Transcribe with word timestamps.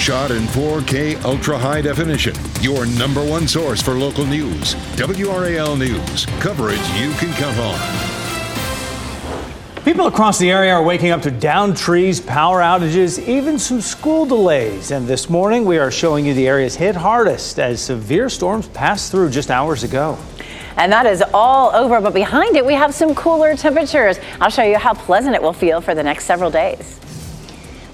Shot 0.00 0.30
in 0.30 0.44
4K 0.44 1.22
ultra 1.24 1.58
high 1.58 1.82
definition. 1.82 2.34
Your 2.62 2.86
number 2.86 3.22
one 3.22 3.46
source 3.46 3.82
for 3.82 3.92
local 3.92 4.24
news. 4.24 4.74
WRAL 4.96 5.76
News. 5.76 6.24
Coverage 6.40 6.80
you 6.98 7.12
can 7.18 7.30
count 7.34 7.58
on. 7.58 7.78
People 9.84 10.06
across 10.06 10.38
the 10.38 10.50
area 10.50 10.72
are 10.72 10.82
waking 10.82 11.10
up 11.10 11.20
to 11.20 11.30
downed 11.30 11.76
trees, 11.76 12.18
power 12.18 12.60
outages, 12.60 13.18
even 13.28 13.58
some 13.58 13.82
school 13.82 14.24
delays. 14.24 14.90
And 14.90 15.06
this 15.06 15.28
morning, 15.28 15.66
we 15.66 15.76
are 15.76 15.90
showing 15.90 16.24
you 16.24 16.32
the 16.32 16.48
areas 16.48 16.74
hit 16.74 16.96
hardest 16.96 17.58
as 17.58 17.82
severe 17.82 18.30
storms 18.30 18.68
passed 18.68 19.10
through 19.10 19.28
just 19.28 19.50
hours 19.50 19.84
ago. 19.84 20.16
And 20.78 20.90
that 20.92 21.04
is 21.04 21.22
all 21.34 21.76
over, 21.76 22.00
but 22.00 22.14
behind 22.14 22.56
it, 22.56 22.64
we 22.64 22.72
have 22.72 22.94
some 22.94 23.14
cooler 23.14 23.54
temperatures. 23.54 24.18
I'll 24.40 24.48
show 24.48 24.62
you 24.62 24.78
how 24.78 24.94
pleasant 24.94 25.34
it 25.34 25.42
will 25.42 25.52
feel 25.52 25.82
for 25.82 25.94
the 25.94 26.02
next 26.02 26.24
several 26.24 26.50
days. 26.50 26.98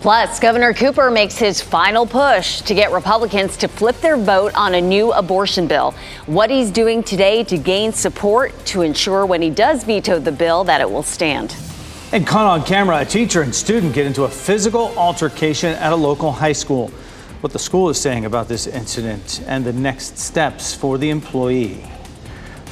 Plus, 0.00 0.38
Governor 0.38 0.74
Cooper 0.74 1.10
makes 1.10 1.36
his 1.38 1.60
final 1.60 2.06
push 2.06 2.60
to 2.62 2.74
get 2.74 2.92
Republicans 2.92 3.56
to 3.56 3.68
flip 3.68 3.98
their 4.00 4.16
vote 4.16 4.54
on 4.54 4.74
a 4.74 4.80
new 4.80 5.12
abortion 5.12 5.66
bill. 5.66 5.92
What 6.26 6.50
he's 6.50 6.70
doing 6.70 7.02
today 7.02 7.42
to 7.44 7.56
gain 7.56 7.92
support 7.92 8.52
to 8.66 8.82
ensure 8.82 9.24
when 9.26 9.40
he 9.40 9.50
does 9.50 9.84
veto 9.84 10.18
the 10.18 10.32
bill 10.32 10.64
that 10.64 10.80
it 10.80 10.90
will 10.90 11.02
stand. 11.02 11.56
And 12.12 12.26
caught 12.26 12.46
on 12.46 12.64
camera, 12.64 13.00
a 13.00 13.04
teacher 13.04 13.42
and 13.42 13.54
student 13.54 13.94
get 13.94 14.06
into 14.06 14.24
a 14.24 14.28
physical 14.28 14.96
altercation 14.96 15.74
at 15.74 15.92
a 15.92 15.96
local 15.96 16.30
high 16.30 16.52
school. 16.52 16.88
What 17.40 17.52
the 17.52 17.58
school 17.58 17.88
is 17.88 18.00
saying 18.00 18.26
about 18.26 18.48
this 18.48 18.66
incident 18.66 19.42
and 19.46 19.64
the 19.64 19.72
next 19.72 20.18
steps 20.18 20.72
for 20.72 20.98
the 20.98 21.10
employee. 21.10 21.82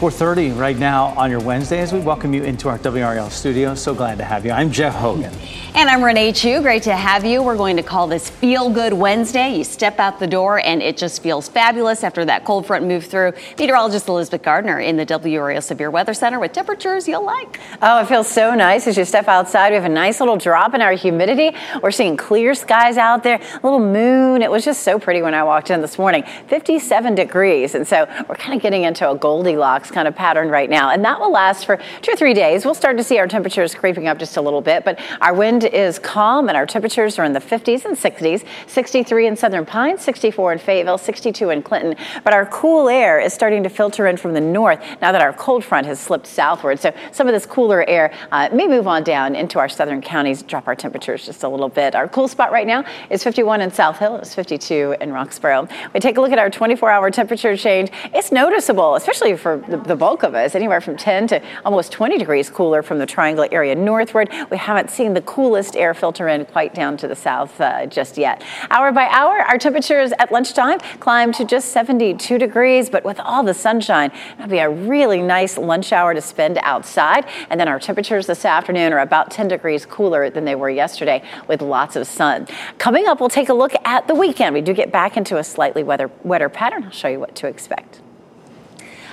4.30 0.05 0.59
right 0.59 0.77
now 0.77 1.07
on 1.17 1.31
your 1.31 1.41
Wednesday 1.41 1.81
as 1.81 1.91
we 1.91 1.99
welcome 1.99 2.35
you 2.35 2.43
into 2.43 2.69
our 2.69 2.79
WRAL 2.79 3.31
studio. 3.31 3.75
So 3.75 3.95
glad 3.95 4.19
to 4.19 4.25
have 4.25 4.45
you. 4.45 4.51
I'm 4.51 4.71
Jeff 4.71 4.95
Hogan. 4.95 5.33
And 5.77 5.89
I'm 5.89 6.05
Renee 6.05 6.33
Chun. 6.33 6.63
Great 6.63 6.83
to 6.83 6.95
have 6.95 7.25
you. 7.25 7.43
We're 7.43 7.57
going 7.57 7.77
to 7.79 7.83
call 7.83 8.07
this 8.07 8.29
Feel 8.29 8.69
Good 8.69 8.93
Wednesday. 8.93 9.57
You 9.57 9.65
step 9.65 9.99
out 9.99 10.21
the 10.21 10.27
door 10.27 10.65
and 10.65 10.83
it 10.83 10.99
just 10.99 11.23
feels 11.23 11.49
fabulous 11.49 12.05
after 12.05 12.25
that 12.27 12.45
cold 12.45 12.67
front 12.67 12.87
moved 12.87 13.11
through. 13.11 13.33
Meteorologist 13.59 14.07
Elizabeth 14.07 14.43
Gardner 14.43 14.79
in 14.79 14.99
the 14.99 15.07
WRAL 15.07 15.63
Severe 15.63 15.91
Weather 15.91 16.13
Center 16.13 16.39
with 16.39 16.53
temperatures 16.53 17.09
you'll 17.09 17.25
like. 17.25 17.59
Oh, 17.81 18.03
it 18.03 18.07
feels 18.07 18.29
so 18.29 18.55
nice 18.55 18.87
as 18.87 18.99
you 18.99 19.07
step 19.07 19.27
outside. 19.27 19.71
We 19.71 19.77
have 19.77 19.85
a 19.85 19.89
nice 19.89 20.21
little 20.21 20.37
drop 20.37 20.75
in 20.75 20.83
our 20.83 20.93
humidity. 20.93 21.57
We're 21.83 21.91
seeing 21.91 22.19
clear 22.19 22.55
skies 22.55 22.99
out 22.99 23.23
there, 23.23 23.37
a 23.37 23.61
little 23.67 23.81
moon. 23.81 24.43
It 24.43 24.51
was 24.51 24.67
just 24.67 24.83
so 24.83 24.99
pretty 24.99 25.23
when 25.23 25.33
I 25.33 25.45
walked 25.45 25.71
in 25.71 25.81
this 25.81 25.99
morning. 25.99 26.25
57 26.49 27.15
degrees. 27.15 27.75
And 27.75 27.89
so 27.89 28.07
we're 28.29 28.37
kind 28.37 28.55
of 28.55 28.61
getting 28.61 28.85
into 28.85 29.11
a 29.11 29.17
Goldilocks 29.17 29.91
kind 29.95 30.09
of 30.09 30.15
pattern 30.15 30.49
right 30.49 30.69
now. 30.69 30.91
And 30.91 31.05
that 31.05 31.21
will 31.21 31.33
last 31.33 31.65
for 31.65 31.79
two 32.03 32.13
or 32.13 32.17
three 32.17 32.35
days. 32.35 32.65
We'll 32.65 32.75
start 32.75 32.97
to 32.99 33.05
see 33.05 33.19
our 33.19 33.27
temperatures 33.27 33.75
creeping 33.75 34.09
up 34.09 34.19
just 34.19 34.37
a 34.37 34.43
little 34.43 34.61
bit, 34.61 34.85
but 34.85 34.99
our 35.21 35.33
wind 35.33 35.65
is 35.65 35.99
calm 35.99 36.49
and 36.49 36.57
our 36.57 36.67
temperatures 36.67 37.19
are 37.19 37.25
in 37.25 37.33
the 37.33 37.41
50s 37.41 37.85
and 37.85 37.97
60s, 37.97 38.45
63 38.67 39.27
in 39.29 39.37
Southern 39.37 39.65
Pines, 39.65 40.03
64 40.03 40.55
in 40.55 40.59
Fayetteville, 40.59 40.99
62 40.99 41.51
in 41.51 41.63
Clinton. 41.63 41.95
But 42.25 42.35
our 42.35 42.47
cool 42.47 42.89
air 42.89 43.21
is 43.21 43.33
starting 43.33 43.63
to 43.63 43.69
filter 43.71 44.07
in 44.07 44.17
from 44.17 44.35
the 44.35 44.41
north 44.41 44.81
now 45.01 45.13
that 45.13 45.21
our 45.21 45.33
cold 45.33 45.65
front 45.65 45.87
has 45.87 46.01
slipped 46.01 46.27
southward. 46.27 46.81
So 46.81 46.93
some 47.13 47.29
of 47.29 47.33
this 47.33 47.47
cooler 47.47 47.89
air 47.89 48.13
uh, 48.33 48.49
may 48.53 48.67
move 48.67 48.89
on 48.89 49.05
down 49.05 49.37
into 49.37 49.59
our 49.59 49.69
southern 49.69 50.03
counties, 50.03 50.43
drop 50.43 50.67
our 50.67 50.75
temperatures 50.75 51.27
just 51.27 51.45
a 51.45 51.49
little 51.49 51.69
bit. 51.69 51.95
Our 51.95 52.09
cool 52.09 52.27
spot 52.27 52.51
right 52.51 52.67
now 52.67 52.85
is 53.11 53.23
51 53.23 53.61
in 53.61 53.71
South 53.73 53.99
Hill, 53.99 54.17
it's 54.17 54.35
52 54.35 54.97
in 55.01 55.11
Roxboro. 55.11 55.71
We 55.93 56.01
take 56.01 56.19
a 56.19 56.21
look 56.21 56.33
at 56.33 56.39
our 56.39 56.51
24 56.51 56.91
hour 56.91 57.11
temperature 57.11 57.57
change. 57.57 57.91
It's 58.13 58.33
noticeable, 58.33 58.97
especially 58.97 59.37
for 59.37 59.59
the, 59.77 59.89
the 59.89 59.97
bulk 59.97 60.23
of 60.23 60.35
us, 60.35 60.55
anywhere 60.55 60.81
from 60.81 60.97
10 60.97 61.27
to 61.29 61.43
almost 61.65 61.93
20 61.93 62.19
degrees 62.19 62.49
cooler 62.51 62.83
from 62.83 62.99
the 62.99 63.07
triangle 63.07 63.47
area 63.51 63.75
northward. 63.75 64.31
We 64.51 64.57
haven't 64.57 64.91
seen 64.91 65.15
the 65.15 65.23
coolest 65.23 65.77
air 65.77 65.95
filter 65.95 66.29
in 66.29 66.45
quite 66.47 66.75
down 66.75 66.97
to 66.99 67.09
the 67.09 67.17
south 67.17 67.61
uh, 67.61 67.87
just 67.87 68.17
yet. 68.17 68.43
Hour 68.71 68.93
by 68.93 69.09
hour, 69.09 69.39
our 69.41 69.59
temperatures 69.59 70.13
at 70.19 70.31
lunchtime 70.31 70.79
climb 71.01 71.33
to 71.33 71.45
just 71.45 71.73
72 71.73 72.39
degrees, 72.39 72.89
but 72.89 73.05
with 73.05 73.19
all 73.21 73.43
the 73.43 73.55
sunshine, 73.55 74.13
it'll 74.39 74.49
be 74.49 74.59
a 74.59 74.71
really 74.71 75.21
nice 75.21 75.59
lunch 75.59 75.93
hour 75.93 76.15
to 76.15 76.21
spend 76.21 76.59
outside. 76.63 77.27
And 77.51 77.59
then 77.59 77.69
our 77.69 77.81
temperatures 77.81 78.27
this 78.27 78.45
afternoon 78.45 78.93
are 78.93 79.01
about 79.01 79.31
10 79.31 79.49
degrees 79.49 79.87
cooler 79.87 80.31
than 80.31 80.45
they 80.45 80.55
were 80.55 80.71
yesterday 80.71 81.23
with 81.49 81.63
lots 81.63 81.97
of 81.97 82.07
sun. 82.07 82.47
Coming 82.79 83.07
up, 83.07 83.21
we'll 83.21 83.29
take 83.29 83.49
a 83.49 83.55
look 83.55 83.73
at 83.85 84.07
the 84.07 84.15
weekend. 84.15 84.55
We 84.55 84.61
do 84.61 84.73
get 84.73 84.93
back 84.93 85.17
into 85.17 85.39
a 85.39 85.45
slightly 85.45 85.83
weather, 85.83 86.11
wetter 86.23 86.49
pattern. 86.49 86.85
I'll 86.85 86.91
show 86.91 87.09
you 87.09 87.21
what 87.21 87.35
to 87.37 87.49
expect. 87.49 88.04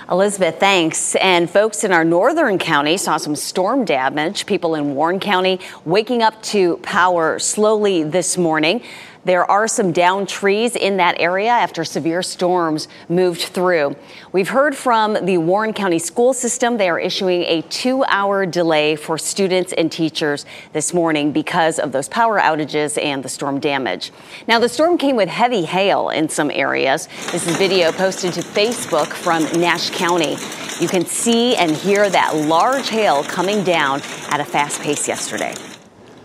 Elizabeth, 0.09 0.59
thanks. 0.59 1.16
And 1.16 1.50
folks 1.50 1.84
in 1.84 1.91
our 1.91 2.03
northern 2.03 2.57
county 2.57 2.97
saw 2.97 3.17
some 3.17 3.35
storm 3.35 3.85
damage. 3.85 4.45
People 4.45 4.75
in 4.75 4.95
Warren 4.95 5.19
County 5.19 5.59
waking 5.85 6.23
up 6.23 6.41
to 6.44 6.78
power 6.78 7.38
slowly 7.39 8.03
this 8.03 8.38
morning. 8.38 8.84
There 9.23 9.49
are 9.49 9.67
some 9.67 9.91
downed 9.91 10.27
trees 10.27 10.75
in 10.75 10.97
that 10.97 11.19
area 11.19 11.51
after 11.51 11.83
severe 11.83 12.23
storms 12.23 12.87
moved 13.07 13.41
through. 13.41 13.95
We've 14.31 14.49
heard 14.49 14.75
from 14.75 15.25
the 15.25 15.37
Warren 15.37 15.73
County 15.73 15.99
school 15.99 16.33
system. 16.33 16.77
They 16.77 16.89
are 16.89 16.99
issuing 16.99 17.43
a 17.43 17.61
two 17.63 18.03
hour 18.05 18.47
delay 18.47 18.95
for 18.95 19.19
students 19.19 19.73
and 19.73 19.91
teachers 19.91 20.45
this 20.73 20.91
morning 20.91 21.31
because 21.31 21.77
of 21.77 21.91
those 21.91 22.09
power 22.09 22.39
outages 22.39 23.01
and 23.01 23.21
the 23.21 23.29
storm 23.29 23.59
damage. 23.59 24.11
Now, 24.47 24.57
the 24.57 24.69
storm 24.69 24.97
came 24.97 25.15
with 25.15 25.29
heavy 25.29 25.65
hail 25.65 26.09
in 26.09 26.27
some 26.27 26.49
areas. 26.49 27.07
This 27.31 27.45
is 27.45 27.55
video 27.57 27.91
posted 27.91 28.33
to 28.33 28.41
Facebook 28.41 29.07
from 29.07 29.43
Nash 29.59 29.91
County. 29.91 30.35
You 30.79 30.88
can 30.88 31.05
see 31.05 31.55
and 31.57 31.71
hear 31.71 32.09
that 32.09 32.35
large 32.35 32.89
hail 32.89 33.23
coming 33.23 33.63
down 33.63 34.01
at 34.29 34.39
a 34.39 34.45
fast 34.45 34.81
pace 34.81 35.07
yesterday. 35.07 35.53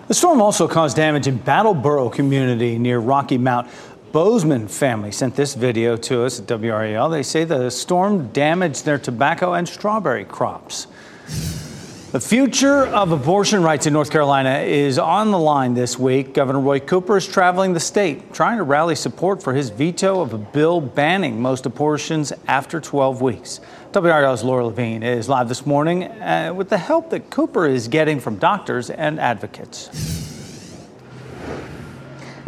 The 0.08 0.14
storm 0.14 0.40
also 0.40 0.68
caused 0.68 0.96
damage 0.96 1.26
in 1.26 1.40
Battleboro 1.40 2.12
community 2.12 2.78
near 2.78 3.00
Rocky 3.00 3.38
Mount. 3.38 3.68
Bozeman 4.12 4.68
family 4.68 5.10
sent 5.10 5.34
this 5.34 5.54
video 5.54 5.96
to 5.96 6.24
us 6.24 6.38
at 6.38 6.46
WRAL. 6.46 7.10
They 7.10 7.24
say 7.24 7.42
the 7.42 7.70
storm 7.70 8.28
damaged 8.28 8.84
their 8.84 8.98
tobacco 8.98 9.54
and 9.54 9.68
strawberry 9.68 10.24
crops. 10.24 10.86
The 12.16 12.20
future 12.20 12.86
of 12.86 13.12
abortion 13.12 13.62
rights 13.62 13.86
in 13.86 13.92
North 13.92 14.10
Carolina 14.10 14.60
is 14.60 14.98
on 14.98 15.32
the 15.32 15.38
line 15.38 15.74
this 15.74 15.98
week. 15.98 16.32
Governor 16.32 16.60
Roy 16.60 16.80
Cooper 16.80 17.18
is 17.18 17.28
traveling 17.28 17.74
the 17.74 17.78
state, 17.78 18.32
trying 18.32 18.56
to 18.56 18.62
rally 18.62 18.94
support 18.94 19.42
for 19.42 19.52
his 19.52 19.68
veto 19.68 20.22
of 20.22 20.32
a 20.32 20.38
bill 20.38 20.80
banning 20.80 21.42
most 21.42 21.66
abortions 21.66 22.32
after 22.48 22.80
12 22.80 23.20
weeks. 23.20 23.60
WRAL's 23.92 24.42
Laura 24.42 24.64
Levine 24.64 25.02
is 25.02 25.28
live 25.28 25.48
this 25.50 25.66
morning 25.66 26.04
uh, 26.04 26.54
with 26.56 26.70
the 26.70 26.78
help 26.78 27.10
that 27.10 27.28
Cooper 27.28 27.66
is 27.66 27.86
getting 27.86 28.18
from 28.18 28.36
doctors 28.36 28.88
and 28.88 29.20
advocates. 29.20 30.35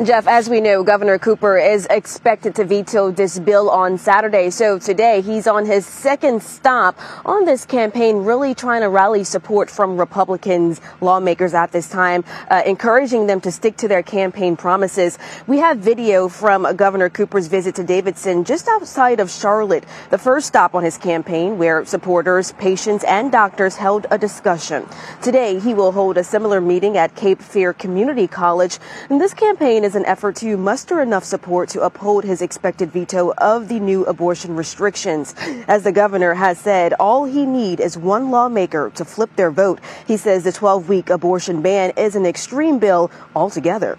Jeff, 0.04 0.28
as 0.28 0.48
we 0.48 0.60
know, 0.60 0.84
Governor 0.84 1.19
Cooper 1.19 1.59
is 1.59 1.84
expected 1.91 2.54
to 2.54 2.64
veto 2.64 3.10
this 3.10 3.41
bill 3.41 3.69
on 3.69 3.98
Saturday. 3.98 4.48
So 4.50 4.78
today 4.78 5.22
he's 5.22 5.48
on 5.48 5.66
his 5.66 5.86
second 5.86 6.41
stop 6.41 6.97
on 7.26 7.44
this 7.44 7.66
campaign, 7.66 8.19
really 8.19 8.54
trying 8.54 8.82
to 8.82 8.88
rally 8.88 9.25
support 9.25 9.69
from 9.69 9.98
Republicans, 9.98 10.81
lawmakers 11.00 11.53
at 11.53 11.72
this 11.72 11.88
time, 11.88 12.25
uh, 12.48 12.62
encouraging 12.64 13.26
them 13.26 13.41
to 13.41 13.50
stick 13.50 13.76
to 13.78 13.88
their 13.88 14.04
campaign 14.04 14.56
promises. 14.56 15.19
We 15.48 15.59
have 15.59 15.78
video 15.78 16.28
from 16.28 16.77
Governor 16.77 17.10
Cooper's 17.10 17.48
visit 17.48 17.74
to 17.74 17.83
Davidson 17.83 18.44
just 18.44 18.68
outside 18.68 19.18
of 19.18 19.33
Charlotte, 19.33 19.84
the 20.10 20.18
first 20.18 20.47
stop 20.47 20.77
on 20.77 20.84
his 20.84 20.97
campaign 20.97 21.59
where 21.59 21.84
supporters, 21.84 22.53
patients, 22.53 23.03
and 23.03 23.33
doctors 23.33 23.74
held 23.74 24.06
a 24.12 24.18
discussion. 24.18 24.86
Today 25.22 25.59
he 25.59 25.74
will 25.74 25.91
hold 25.91 26.18
a 26.18 26.22
similar 26.22 26.60
meeting 26.60 26.97
at 26.97 27.16
Cape 27.16 27.42
Fear 27.42 27.72
Community 27.72 28.28
College. 28.28 28.78
And 29.10 29.21
this 29.21 29.34
campaign 29.34 29.83
is 29.88 29.88
an 29.95 30.05
effort 30.07 30.37
to 30.37 30.57
muster 30.57 31.01
enough 31.01 31.25
support 31.25 31.69
to 31.71 31.83
uphold 31.83 32.25
his 32.25 32.43
expected 32.43 32.91
veto 32.91 33.33
of 33.39 33.69
the 33.69 33.81
new 33.81 34.05
abortion 34.05 34.57
restrictions. 34.57 35.35
As 35.67 35.83
the 35.83 35.93
governor 35.93 36.35
has 36.35 36.59
said, 36.59 36.95
all 36.95 37.25
he 37.25 37.47
need 37.47 37.81
is 37.81 37.97
one 37.97 38.31
lawmaker 38.31 38.91
to 38.95 39.05
flip 39.05 39.35
their 39.37 39.51
vote. 39.51 39.81
He 40.07 40.17
says 40.17 40.45
the 40.45 40.53
12 40.53 40.89
week 40.89 41.11
abortion 41.11 41.63
ban 41.63 41.93
is 41.97 42.17
an 42.17 42.27
extreme 42.27 42.79
bill 42.79 43.11
altogether. 43.35 43.99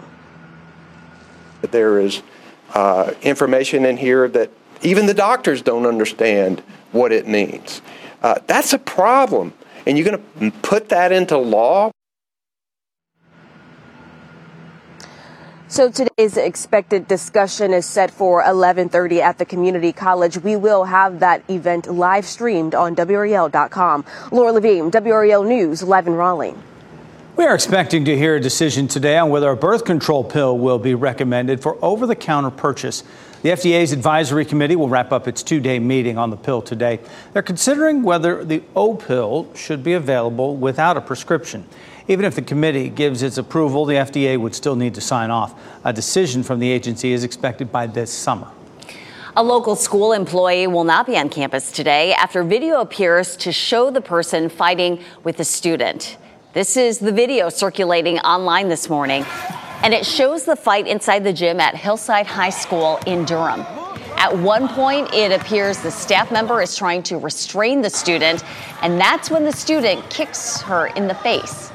But 1.62 1.72
there 1.72 2.00
is 2.00 2.22
uh, 2.74 3.14
information 3.22 3.86
in 3.86 3.98
here 3.98 4.28
that 4.30 4.52
even 4.82 5.06
the 5.06 5.14
doctors 5.14 5.62
don't 5.62 5.86
understand 5.86 6.62
what 6.92 7.12
it 7.12 7.28
means. 7.28 7.82
Uh, 8.22 8.36
that's 8.48 8.74
a 8.74 8.80
problem. 8.80 9.54
And 9.86 9.98
you're 9.98 10.06
going 10.06 10.52
to 10.52 10.58
put 10.62 10.90
that 10.90 11.12
into 11.12 11.38
law? 11.38 11.92
So 15.71 15.92
today's 15.92 16.36
expected 16.36 17.07
discussion 17.07 17.75
is 17.75 17.86
set 17.86 18.10
for 18.10 18.42
11:30 18.42 19.21
at 19.21 19.38
the 19.38 19.45
community 19.45 19.94
college. 19.94 20.36
We 20.39 20.56
will 20.56 20.86
have 20.86 21.19
that 21.19 21.44
event 21.48 21.86
live 21.86 22.25
streamed 22.25 22.74
on 22.74 22.95
WRAL.com. 22.95 24.04
Laura 24.31 24.51
Levine, 24.51 24.89
WRAL 24.89 25.44
News, 25.44 25.83
live 25.83 26.07
in 26.07 26.16
Raleigh. 26.16 26.56
We 27.36 27.45
are 27.45 27.54
expecting 27.54 28.04
to 28.06 28.18
hear 28.18 28.36
a 28.36 28.39
decision 28.39 28.88
today 28.88 29.16
on 29.19 29.30
whether 29.30 29.51
a 29.51 29.56
birth 29.56 29.86
control 29.86 30.24
pill 30.24 30.57
will 30.57 30.80
be 30.80 30.95
recommended 30.95 31.62
for 31.62 31.77
over 31.83 32.07
the 32.07 32.16
counter 32.16 32.50
purchase. 32.50 33.04
The 33.44 33.51
FDA's 33.51 33.92
advisory 33.92 34.45
committee 34.45 34.75
will 34.75 34.89
wrap 34.89 35.12
up 35.12 35.27
its 35.27 35.44
two 35.44 35.60
day 35.60 35.77
meeting 35.77 36.18
on 36.18 36.31
the 36.31 36.36
pill 36.36 36.63
today. 36.63 37.00
They're 37.31 37.44
considering 37.44 38.01
whether 38.01 38.44
the 38.44 38.63
Opill 38.75 39.56
should 39.56 39.83
be 39.83 39.94
available 39.94 40.56
without 40.56 40.98
a 40.98 41.01
prescription. 41.01 41.66
Even 42.10 42.26
if 42.26 42.34
the 42.34 42.42
committee 42.42 42.90
gives 42.90 43.22
its 43.22 43.38
approval, 43.38 43.86
the 43.86 43.94
FDA 43.94 44.36
would 44.36 44.56
still 44.56 44.76
need 44.76 44.96
to 44.96 45.02
sign 45.02 45.30
off. 45.30 45.54
A 45.84 45.94
decision 45.94 46.42
from 46.42 46.58
the 46.58 46.72
agency 46.72 47.14
is 47.14 47.24
expected 47.24 47.72
by 47.72 47.86
this 47.86 48.12
summer. 48.12 48.48
A 49.38 49.44
local 49.44 49.76
school 49.76 50.14
employee 50.14 50.66
will 50.66 50.84
not 50.84 51.06
be 51.06 51.16
on 51.16 51.30
campus 51.30 51.72
today 51.72 52.14
after 52.14 52.44
video 52.44 52.82
appears 52.82 53.38
to 53.38 53.52
show 53.52 53.92
the 53.92 54.02
person 54.02 54.50
fighting 54.50 55.04
with 55.24 55.40
a 55.40 55.44
student. 55.44 56.18
This 56.54 56.78
is 56.78 56.98
the 56.98 57.12
video 57.12 57.48
circulating 57.50 58.18
online 58.22 58.70
this 58.70 58.90
morning, 58.90 59.24
and 59.84 59.94
it 59.94 60.04
shows 60.04 60.46
the 60.46 60.56
fight 60.56 60.88
inside 60.88 61.24
the 61.24 61.32
gym 61.32 61.60
at 61.60 61.76
Hillside 61.76 62.26
High 62.26 62.50
School 62.50 63.00
in 63.06 63.24
Durham. 63.24 63.62
At 64.18 64.36
one 64.36 64.68
point, 64.68 65.14
it 65.14 65.32
appears 65.32 65.78
the 65.78 65.92
staff 65.92 66.32
member 66.32 66.60
is 66.60 66.76
trying 66.76 67.04
to 67.04 67.20
restrain 67.20 67.84
the 67.84 67.90
student, 67.92 68.44
and 68.82 69.00
that's 69.00 69.30
when 69.30 69.46
the 69.46 69.52
student 69.52 70.10
kicks 70.10 70.60
her 70.64 70.88
in 70.88 71.08
the 71.08 71.14
face. 71.14 71.72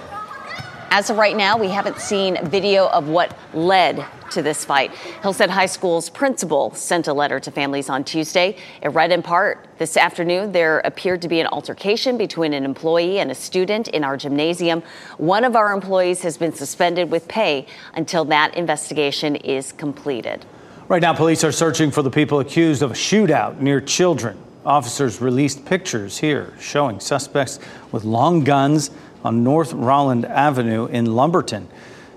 As 0.96 1.10
of 1.10 1.16
right 1.16 1.36
now, 1.36 1.58
we 1.58 1.66
haven't 1.66 1.98
seen 1.98 2.38
video 2.46 2.86
of 2.86 3.08
what 3.08 3.36
led 3.52 4.06
to 4.30 4.42
this 4.42 4.64
fight. 4.64 4.92
Hillside 5.22 5.50
High 5.50 5.66
School's 5.66 6.08
principal 6.08 6.72
sent 6.72 7.08
a 7.08 7.12
letter 7.12 7.40
to 7.40 7.50
families 7.50 7.88
on 7.88 8.04
Tuesday. 8.04 8.56
It 8.80 8.90
read 8.90 9.10
in 9.10 9.20
part 9.20 9.66
this 9.78 9.96
afternoon 9.96 10.52
there 10.52 10.78
appeared 10.84 11.20
to 11.22 11.28
be 11.28 11.40
an 11.40 11.48
altercation 11.48 12.16
between 12.16 12.52
an 12.52 12.64
employee 12.64 13.18
and 13.18 13.32
a 13.32 13.34
student 13.34 13.88
in 13.88 14.04
our 14.04 14.16
gymnasium. 14.16 14.84
One 15.18 15.42
of 15.42 15.56
our 15.56 15.72
employees 15.72 16.22
has 16.22 16.36
been 16.36 16.52
suspended 16.52 17.10
with 17.10 17.26
pay 17.26 17.66
until 17.94 18.24
that 18.26 18.54
investigation 18.56 19.34
is 19.34 19.72
completed. 19.72 20.46
Right 20.86 21.02
now, 21.02 21.12
police 21.12 21.42
are 21.42 21.50
searching 21.50 21.90
for 21.90 22.02
the 22.02 22.10
people 22.10 22.38
accused 22.38 22.82
of 22.82 22.92
a 22.92 22.94
shootout 22.94 23.58
near 23.58 23.80
children. 23.80 24.38
Officers 24.64 25.20
released 25.20 25.64
pictures 25.64 26.18
here 26.18 26.54
showing 26.60 27.00
suspects 27.00 27.58
with 27.90 28.04
long 28.04 28.44
guns 28.44 28.92
on 29.24 29.42
North 29.42 29.72
Rolland 29.72 30.26
Avenue 30.26 30.86
in 30.86 31.06
Lumberton. 31.06 31.68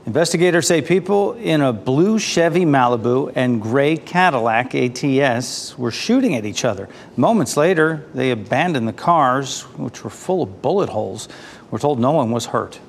Investigators 0.05 0.67
say 0.67 0.81
people 0.81 1.33
in 1.33 1.61
a 1.61 1.73
blue 1.73 2.19
Chevy 2.19 2.63
Malibu 2.63 3.31
and 3.35 3.61
gray 3.61 3.97
Cadillac 3.97 4.73
ATS 4.73 5.77
were 5.77 5.91
shooting 5.91 6.35
at 6.35 6.45
each 6.45 6.63
other. 6.63 6.87
Moments 7.17 7.57
later, 7.57 8.05
they 8.13 8.31
abandoned 8.31 8.87
the 8.87 8.93
cars, 8.93 9.63
which 9.77 10.03
were 10.03 10.09
full 10.09 10.43
of 10.43 10.61
bullet 10.61 10.89
holes. 10.89 11.27
We're 11.71 11.79
told 11.79 11.99
no 11.99 12.11
one 12.11 12.31
was 12.31 12.45
hurt. 12.45 12.79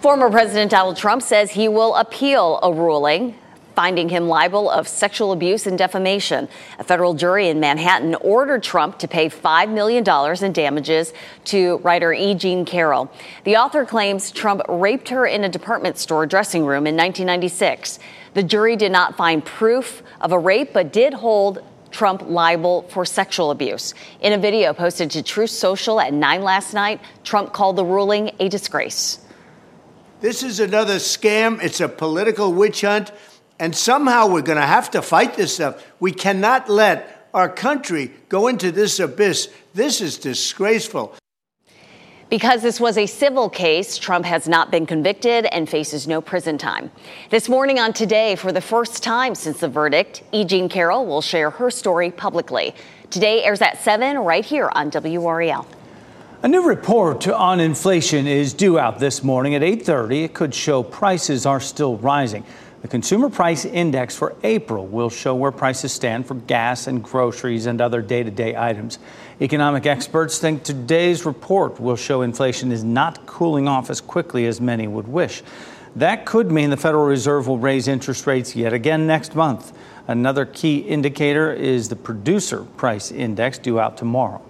Former 0.00 0.28
President 0.30 0.70
Donald 0.70 0.96
Trump 0.96 1.22
says 1.22 1.52
he 1.52 1.68
will 1.68 1.94
appeal 1.94 2.58
a 2.62 2.72
ruling 2.72 3.38
finding 3.74 4.08
him 4.08 4.28
liable 4.28 4.70
of 4.70 4.86
sexual 4.88 5.32
abuse 5.32 5.66
and 5.66 5.76
defamation. 5.78 6.48
A 6.78 6.84
federal 6.84 7.14
jury 7.14 7.48
in 7.48 7.60
Manhattan 7.60 8.14
ordered 8.16 8.62
Trump 8.62 8.98
to 8.98 9.08
pay 9.08 9.28
$5 9.28 9.72
million 9.72 10.04
in 10.44 10.52
damages 10.52 11.12
to 11.44 11.78
writer 11.78 12.12
E. 12.12 12.34
Jean 12.34 12.64
Carroll. 12.64 13.10
The 13.44 13.56
author 13.56 13.84
claims 13.84 14.30
Trump 14.30 14.62
raped 14.68 15.08
her 15.08 15.26
in 15.26 15.44
a 15.44 15.48
department 15.48 15.98
store 15.98 16.26
dressing 16.26 16.64
room 16.64 16.86
in 16.86 16.96
1996. 16.96 17.98
The 18.34 18.42
jury 18.42 18.76
did 18.76 18.92
not 18.92 19.16
find 19.16 19.44
proof 19.44 20.02
of 20.20 20.32
a 20.32 20.38
rape, 20.38 20.72
but 20.72 20.92
did 20.92 21.14
hold 21.14 21.62
Trump 21.90 22.22
liable 22.26 22.82
for 22.88 23.04
sexual 23.04 23.50
abuse. 23.50 23.94
In 24.20 24.32
a 24.32 24.38
video 24.38 24.72
posted 24.72 25.10
to 25.10 25.22
Truth 25.22 25.50
Social 25.50 26.00
at 26.00 26.12
9 26.12 26.42
last 26.42 26.72
night, 26.72 27.00
Trump 27.22 27.52
called 27.52 27.76
the 27.76 27.84
ruling 27.84 28.30
a 28.40 28.48
disgrace. 28.48 29.18
This 30.20 30.42
is 30.42 30.60
another 30.60 30.96
scam. 30.96 31.62
It's 31.62 31.80
a 31.80 31.88
political 31.88 32.52
witch 32.52 32.82
hunt. 32.82 33.10
And 33.62 33.76
somehow 33.76 34.26
we're 34.26 34.42
going 34.42 34.58
to 34.58 34.66
have 34.66 34.90
to 34.90 35.00
fight 35.00 35.36
this 35.36 35.54
stuff. 35.54 35.86
We 36.00 36.10
cannot 36.10 36.68
let 36.68 37.28
our 37.32 37.48
country 37.48 38.10
go 38.28 38.48
into 38.48 38.72
this 38.72 38.98
abyss. 38.98 39.50
This 39.72 40.00
is 40.00 40.18
disgraceful. 40.18 41.14
Because 42.28 42.62
this 42.62 42.80
was 42.80 42.98
a 42.98 43.06
civil 43.06 43.48
case, 43.48 43.98
Trump 43.98 44.24
has 44.24 44.48
not 44.48 44.72
been 44.72 44.84
convicted 44.84 45.46
and 45.52 45.68
faces 45.68 46.08
no 46.08 46.20
prison 46.20 46.58
time. 46.58 46.90
This 47.30 47.48
morning 47.48 47.78
on 47.78 47.92
Today, 47.92 48.34
for 48.34 48.50
the 48.50 48.60
first 48.60 49.00
time 49.00 49.36
since 49.36 49.60
the 49.60 49.68
verdict, 49.68 50.24
E. 50.32 50.44
Jean 50.44 50.68
Carroll 50.68 51.06
will 51.06 51.22
share 51.22 51.50
her 51.50 51.70
story 51.70 52.10
publicly. 52.10 52.74
Today 53.10 53.44
airs 53.44 53.62
at 53.62 53.80
7 53.80 54.18
right 54.18 54.44
here 54.44 54.72
on 54.74 54.90
WRAL. 54.90 55.68
A 56.42 56.48
new 56.48 56.66
report 56.66 57.28
on 57.28 57.60
inflation 57.60 58.26
is 58.26 58.52
due 58.54 58.76
out 58.76 58.98
this 58.98 59.22
morning 59.22 59.54
at 59.54 59.62
8:30. 59.62 60.24
It 60.24 60.34
could 60.34 60.52
show 60.52 60.82
prices 60.82 61.46
are 61.46 61.60
still 61.60 61.96
rising. 61.98 62.44
The 62.82 62.88
Consumer 62.88 63.30
Price 63.30 63.64
Index 63.64 64.16
for 64.16 64.34
April 64.42 64.84
will 64.84 65.08
show 65.08 65.36
where 65.36 65.52
prices 65.52 65.92
stand 65.92 66.26
for 66.26 66.34
gas 66.34 66.88
and 66.88 67.00
groceries 67.00 67.66
and 67.66 67.80
other 67.80 68.02
day 68.02 68.24
to 68.24 68.30
day 68.30 68.56
items. 68.56 68.98
Economic 69.40 69.86
experts 69.86 70.40
think 70.40 70.64
today's 70.64 71.24
report 71.24 71.78
will 71.78 71.94
show 71.94 72.22
inflation 72.22 72.72
is 72.72 72.82
not 72.82 73.24
cooling 73.24 73.68
off 73.68 73.88
as 73.88 74.00
quickly 74.00 74.46
as 74.46 74.60
many 74.60 74.88
would 74.88 75.06
wish. 75.06 75.44
That 75.94 76.26
could 76.26 76.50
mean 76.50 76.70
the 76.70 76.76
Federal 76.76 77.04
Reserve 77.04 77.46
will 77.46 77.58
raise 77.58 77.86
interest 77.86 78.26
rates 78.26 78.56
yet 78.56 78.72
again 78.72 79.06
next 79.06 79.36
month. 79.36 79.72
Another 80.08 80.44
key 80.44 80.78
indicator 80.78 81.52
is 81.52 81.88
the 81.88 81.94
Producer 81.94 82.64
Price 82.64 83.12
Index 83.12 83.58
due 83.58 83.78
out 83.78 83.96
tomorrow. 83.96 84.42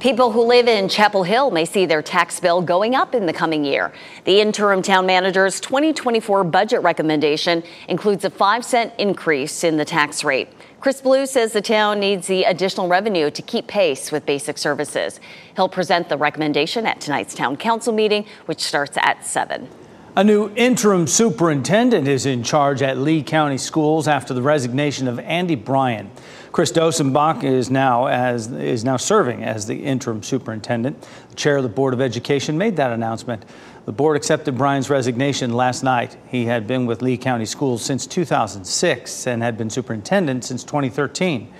People 0.00 0.32
who 0.32 0.42
live 0.42 0.66
in 0.66 0.88
Chapel 0.88 1.22
Hill 1.22 1.50
may 1.50 1.64
see 1.64 1.86
their 1.86 2.02
tax 2.02 2.40
bill 2.40 2.60
going 2.60 2.94
up 2.94 3.14
in 3.14 3.26
the 3.26 3.32
coming 3.32 3.64
year. 3.64 3.92
The 4.24 4.40
interim 4.40 4.82
town 4.82 5.06
manager's 5.06 5.60
2024 5.60 6.44
budget 6.44 6.82
recommendation 6.82 7.62
includes 7.88 8.24
a 8.24 8.30
5 8.30 8.64
cent 8.64 8.92
increase 8.98 9.62
in 9.62 9.76
the 9.76 9.84
tax 9.84 10.24
rate. 10.24 10.48
Chris 10.80 11.00
Blue 11.00 11.26
says 11.26 11.52
the 11.52 11.62
town 11.62 12.00
needs 12.00 12.26
the 12.26 12.42
additional 12.42 12.88
revenue 12.88 13.30
to 13.30 13.42
keep 13.42 13.68
pace 13.68 14.10
with 14.10 14.26
basic 14.26 14.58
services. 14.58 15.20
He'll 15.54 15.68
present 15.68 16.08
the 16.08 16.16
recommendation 16.16 16.86
at 16.86 17.00
tonight's 17.00 17.34
town 17.34 17.56
council 17.56 17.92
meeting, 17.92 18.26
which 18.46 18.60
starts 18.60 18.96
at 18.96 19.24
7. 19.24 19.68
A 20.14 20.22
new 20.22 20.50
interim 20.56 21.06
superintendent 21.06 22.06
is 22.06 22.26
in 22.26 22.42
charge 22.42 22.82
at 22.82 22.98
Lee 22.98 23.22
County 23.22 23.56
Schools 23.56 24.06
after 24.06 24.34
the 24.34 24.42
resignation 24.42 25.08
of 25.08 25.18
Andy 25.18 25.54
Bryan. 25.54 26.10
Chris 26.52 26.70
Dosenbach 26.70 27.42
is 27.42 27.70
now 27.70 28.08
as 28.08 28.52
is 28.52 28.84
now 28.84 28.98
serving 28.98 29.42
as 29.42 29.66
the 29.66 29.84
interim 29.84 30.22
superintendent. 30.22 31.00
The 31.30 31.36
chair 31.36 31.56
of 31.56 31.62
the 31.62 31.70
Board 31.70 31.94
of 31.94 32.02
Education 32.02 32.58
made 32.58 32.76
that 32.76 32.92
announcement. 32.92 33.46
The 33.86 33.92
board 33.92 34.18
accepted 34.18 34.58
Bryan's 34.58 34.90
resignation 34.90 35.54
last 35.54 35.82
night. 35.82 36.18
He 36.28 36.44
had 36.44 36.66
been 36.66 36.84
with 36.84 37.00
Lee 37.00 37.16
County 37.16 37.46
Schools 37.46 37.82
since 37.82 38.06
2006 38.06 39.26
and 39.26 39.42
had 39.42 39.56
been 39.56 39.70
superintendent 39.70 40.44
since 40.44 40.62
2013. 40.62 41.50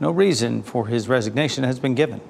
No 0.00 0.10
reason 0.10 0.64
for 0.64 0.88
his 0.88 1.06
resignation 1.06 1.62
has 1.62 1.78
been 1.78 1.94
given. 1.94 2.20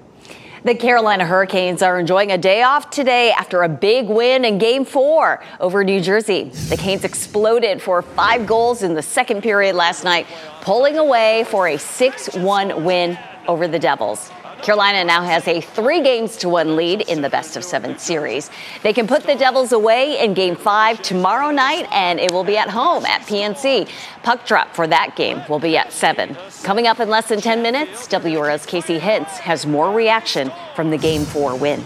The 0.63 0.75
Carolina 0.75 1.25
Hurricanes 1.25 1.81
are 1.81 1.99
enjoying 1.99 2.33
a 2.33 2.37
day 2.37 2.63
off 2.63 2.91
today 2.91 3.33
after 3.33 3.63
a 3.63 3.69
big 3.69 4.09
win 4.09 4.45
in 4.45 4.59
game 4.59 4.85
four 4.85 5.43
over 5.59 5.83
New 5.83 6.03
Jersey. 6.03 6.51
The 6.69 6.77
Canes 6.77 7.03
exploded 7.03 7.81
for 7.81 8.03
five 8.03 8.47
goals 8.47 8.83
in 8.83 8.93
the 8.93 9.01
second 9.01 9.43
period 9.43 9.75
last 9.75 10.05
night, 10.05 10.27
pulling 10.61 10.99
away 10.99 11.45
for 11.45 11.69
a 11.69 11.79
6 11.79 12.35
1 12.35 12.85
win 12.85 13.19
over 13.49 13.67
the 13.69 13.79
Devils. 13.79 14.31
Carolina 14.63 15.05
now 15.05 15.23
has 15.23 15.49
a 15.49 15.61
three 15.61 16.03
games 16.03 16.37
to 16.39 16.49
one 16.49 16.77
lead 16.77 17.03
in 17.03 17.23
the 17.23 17.31
best 17.31 17.57
of 17.57 17.65
seven 17.65 17.99
series. 17.99 18.51
They 18.83 18.93
can 18.93 19.07
put 19.07 19.25
the 19.25 19.35
Devils 19.35 19.73
away 19.73 20.23
in 20.23 20.35
game 20.35 20.57
five 20.57 21.01
tomorrow 21.03 21.51
night, 21.51 21.89
and 21.91 22.21
it 22.21 22.31
will 22.31 22.45
be 22.45 22.57
at 22.57 22.69
home 22.69 23.07
at 23.07 23.23
PNC. 23.23 23.89
Puck 24.23 24.47
drop 24.47 24.75
for 24.75 24.87
that 24.87 25.17
game 25.17 25.43
will 25.49 25.59
be 25.59 25.77
at 25.77 25.93
seven. 25.93 26.37
Coming 26.63 26.87
up 26.87 27.01
in 27.01 27.09
less 27.09 27.29
than 27.29 27.41
10 27.41 27.63
minutes, 27.63 28.07
WRAL's 28.09 28.67
Casey 28.67 28.99
Hintz 28.99 29.39
has 29.39 29.67
more 29.67 29.93
reaction 29.93 30.53
from 30.77 30.91
the 30.91 30.99
game 30.99 31.25
four 31.25 31.57
win. 31.57 31.83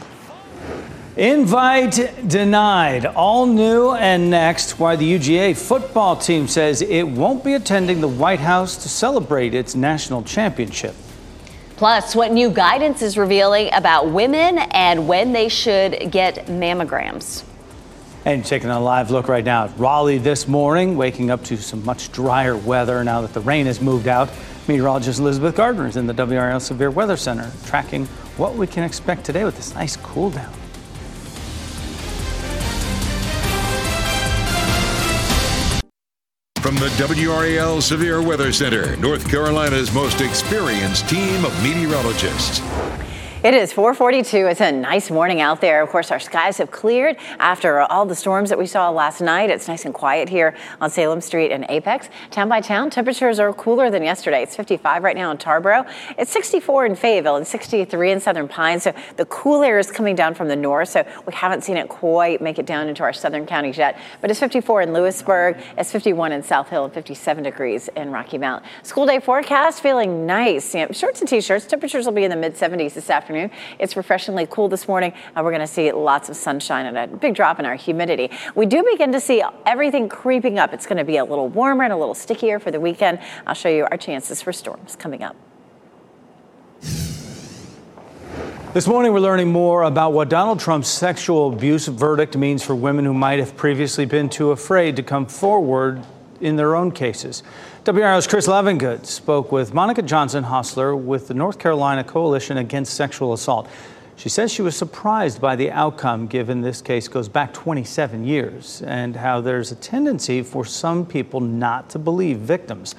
Invite 1.17 2.29
denied. 2.29 3.07
All 3.07 3.47
new 3.47 3.93
and 3.93 4.31
next, 4.31 4.81
why 4.81 4.97
the 4.97 5.19
UGA 5.19 5.57
football 5.57 6.17
team 6.17 6.49
says 6.49 6.83
it 6.83 7.05
won't 7.05 7.45
be 7.45 7.55
attending 7.55 8.01
the 8.01 8.09
White 8.09 8.41
House 8.41 8.77
to 8.79 8.89
celebrate 8.89 9.55
its 9.55 9.77
national 9.77 10.25
championship. 10.25 10.97
Plus, 11.77 12.15
what 12.15 12.31
new 12.31 12.51
guidance 12.51 13.03
is 13.03 13.19
revealing 13.19 13.69
about 13.73 14.09
women 14.11 14.59
and 14.59 15.09
when 15.09 15.33
they 15.33 15.49
should 15.49 16.13
get 16.13 16.47
mammograms. 16.47 17.43
And 18.25 18.45
taking 18.45 18.71
a 18.71 18.81
live 18.81 19.11
look 19.11 19.29
right 19.29 19.45
now 19.45 19.65
at 19.65 19.79
Raleigh 19.79 20.19
this 20.19 20.47
morning, 20.47 20.97
waking 20.97 21.31
up 21.31 21.43
to 21.45 21.57
some 21.57 21.85
much 21.85 22.13
drier 22.13 22.57
weather 22.57 23.03
now 23.03 23.21
that 23.23 23.35
the 23.35 23.41
rain 23.41 23.67
has 23.67 23.81
moved 23.81 24.07
out. 24.07 24.31
Meteorologist 24.69 25.19
Elizabeth 25.19 25.57
Gardner 25.57 25.87
is 25.87 25.97
in 25.97 26.07
the 26.07 26.15
WRAL 26.15 26.61
Severe 26.61 26.91
Weather 26.91 27.17
Center 27.17 27.51
tracking 27.67 28.07
what 28.37 28.55
we 28.55 28.67
can 28.67 28.85
expect 28.85 29.25
today 29.25 29.45
with 29.45 29.57
this 29.57 29.75
nice 29.75 29.97
cool 29.97 30.31
down. 30.31 30.64
From 36.75 36.89
the 36.89 37.25
WRAL 37.25 37.81
Severe 37.81 38.21
Weather 38.21 38.53
Center, 38.53 38.97
North 38.97 39.31
Carolina's 39.31 39.93
most 39.93 40.21
experienced 40.21 41.09
team 41.09 41.45
of 41.45 41.63
meteorologists. 41.63 42.59
It 43.45 43.53
is 43.53 43.75
442. 43.75 44.47
It's 44.47 44.63
a 44.63 44.73
nice 44.73 45.11
morning 45.11 45.43
out 45.43 45.61
there. 45.61 45.83
Of 45.83 45.91
course, 45.91 46.11
our 46.11 46.19
skies 46.19 46.57
have 46.57 46.71
cleared 46.71 47.19
after 47.39 47.81
all 47.81 48.07
the 48.07 48.15
storms 48.15 48.49
that 48.49 48.59
we 48.59 48.65
saw 48.65 48.89
last 48.89 49.21
night. 49.21 49.51
It's 49.51 49.69
nice 49.69 49.85
and 49.85 49.93
quiet 49.93 50.31
here 50.31 50.57
on 50.81 50.89
Salem 50.89 51.21
Street 51.21 51.53
and 51.53 51.67
Apex. 51.69 52.09
Town 52.31 52.49
by 52.49 52.63
town, 52.63 52.89
temperatures 52.89 53.39
are 53.39 53.53
cooler 53.53 53.91
than 53.91 54.03
yesterday. 54.03 54.43
It's 54.43 54.57
55 54.57 55.03
right 55.03 55.15
now 55.15 55.31
in 55.31 55.37
Tarboro. 55.37 55.87
It's 56.17 56.33
64 56.33 56.87
in 56.87 56.97
Fayetteville 56.97 57.37
and 57.37 57.47
63 57.47 58.13
in 58.13 58.19
Southern 58.19 58.49
Pines. 58.49 58.85
So 58.85 58.95
the 59.19 59.27
cool 59.27 59.63
air 59.63 59.79
is 59.79 59.91
coming 59.91 60.17
down 60.17 60.35
from 60.35 60.49
the 60.49 60.57
north. 60.57 60.89
So 60.89 61.07
we 61.27 61.35
haven't 61.35 61.65
seen 61.65 61.77
it 61.77 61.91
quite 61.91 62.41
make 62.41 62.59
it 62.59 62.65
down 62.65 62.89
into 62.89 63.03
our 63.03 63.13
southern 63.13 63.45
counties 63.45 63.77
yet. 63.77 63.99
But 64.23 64.31
it's 64.31 64.41
54 64.41 64.81
in 64.81 64.95
Louisburg. 64.95 65.59
It's 65.77 65.93
51 65.93 66.33
in 66.33 66.43
South 66.43 66.71
Hill 66.71 66.87
and 66.87 66.95
57 66.95 67.45
degrees 67.45 67.91
in 67.95 68.11
Rocky 68.11 68.39
Mount. 68.39 68.65
School 68.85 69.05
day 69.05 69.21
forecast 69.21 69.83
feeling 69.83 70.25
nice. 70.25 70.75
Shorts 70.93 71.21
and 71.21 71.29
t-shirts. 71.29 71.67
Temperatures 71.67 72.07
will 72.07 72.15
be 72.15 72.25
in 72.25 72.31
the 72.31 72.37
mid 72.37 72.55
70s 72.55 72.95
this 72.95 73.11
afternoon 73.11 73.34
afternoon. 73.35 73.51
It's 73.79 73.97
refreshingly 73.97 74.47
cool 74.47 74.69
this 74.69 74.87
morning, 74.87 75.13
and 75.35 75.45
we're 75.45 75.51
going 75.51 75.61
to 75.61 75.67
see 75.67 75.91
lots 75.93 76.29
of 76.29 76.37
sunshine 76.37 76.87
and 76.87 76.97
a 76.97 77.07
big 77.17 77.35
drop 77.35 77.59
in 77.59 77.67
our 77.67 77.75
humidity. 77.75 78.31
We 78.55 78.67
do 78.67 78.85
begin 78.85 79.13
to 79.13 79.21
see 79.21 79.43
everything 79.67 80.09
creeping 80.09 80.59
up. 80.59 80.73
It's 80.73 80.87
going 80.87 80.99
to 80.99 81.05
be 81.05 81.17
a 81.17 81.25
little 81.25 81.49
warmer 81.49 81.85
and 81.85 81.93
a 81.93 81.97
little 81.97 82.15
stickier 82.15 82.59
for 82.59 82.71
the 82.71 82.81
weekend. 82.81 83.19
I'll 83.47 83.55
show 83.55 83.69
you 83.69 83.87
our 83.91 83.97
chances 83.97 84.41
for 84.41 84.53
storms 84.53 84.97
coming 84.97 85.23
up. 85.23 85.37
This 88.73 88.89
morning, 88.89 89.13
we're 89.13 89.21
learning 89.21 89.53
more 89.53 89.85
about 89.85 90.13
what 90.13 90.29
Donald 90.29 90.59
Trump's 90.59 90.89
sexual 90.89 91.53
abuse 91.53 91.87
verdict 91.87 92.37
means 92.37 92.65
for 92.65 92.75
women 92.75 93.05
who 93.05 93.15
might 93.15 93.39
have 93.39 93.57
previously 93.57 94.05
been 94.05 94.29
too 94.29 94.51
afraid 94.51 94.97
to 94.97 95.03
come 95.03 95.27
forward 95.27 96.05
in 96.41 96.57
their 96.57 96.75
own 96.75 96.91
cases. 96.91 97.45
WRAL's 97.93 98.27
Chris 98.27 98.47
Livengood 98.47 99.05
spoke 99.05 99.53
with 99.53 99.75
Monika 99.75 100.03
Johnson 100.03 100.45
Hostler 100.45 100.97
with 100.97 101.29
the 101.29 101.35
North 101.35 101.59
Carolina 101.59 102.03
Coalition 102.03 102.57
Against 102.57 102.95
Sexual 102.95 103.35
Assault. 103.35 103.69
She 104.17 104.31
says 104.31 104.51
she 104.51 104.63
was 104.63 104.75
surprised 104.75 105.39
by 105.39 105.55
the 105.55 105.71
outcome, 105.71 106.27
given 106.27 106.63
this 106.63 106.81
case 106.81 107.09
goes 107.09 107.29
back 107.29 107.53
27 107.53 108.25
years, 108.25 108.81
and 108.87 109.15
how 109.15 109.43
there's 109.43 109.71
a 109.71 109.75
tendency 109.75 110.43
for 110.43 110.65
some 110.65 111.05
people 111.05 111.41
not 111.41 111.91
to 111.91 111.99
believe 111.99 112.39
victims. 112.39 112.95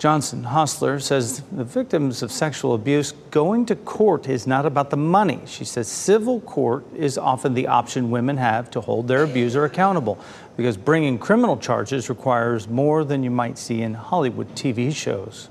Johnson 0.00 0.44
Hostler 0.44 0.98
says 0.98 1.42
the 1.52 1.62
victims 1.62 2.22
of 2.22 2.32
sexual 2.32 2.72
abuse 2.72 3.12
going 3.30 3.66
to 3.66 3.76
court 3.76 4.30
is 4.30 4.46
not 4.46 4.64
about 4.64 4.88
the 4.88 4.96
money. 4.96 5.40
She 5.44 5.66
says 5.66 5.88
civil 5.88 6.40
court 6.40 6.86
is 6.96 7.18
often 7.18 7.52
the 7.52 7.66
option 7.66 8.10
women 8.10 8.38
have 8.38 8.70
to 8.70 8.80
hold 8.80 9.08
their 9.08 9.24
abuser 9.24 9.66
accountable 9.66 10.18
because 10.56 10.78
bringing 10.78 11.18
criminal 11.18 11.58
charges 11.58 12.08
requires 12.08 12.66
more 12.66 13.04
than 13.04 13.22
you 13.22 13.30
might 13.30 13.58
see 13.58 13.82
in 13.82 13.92
Hollywood 13.92 14.48
TV 14.54 14.96
shows. 14.96 15.50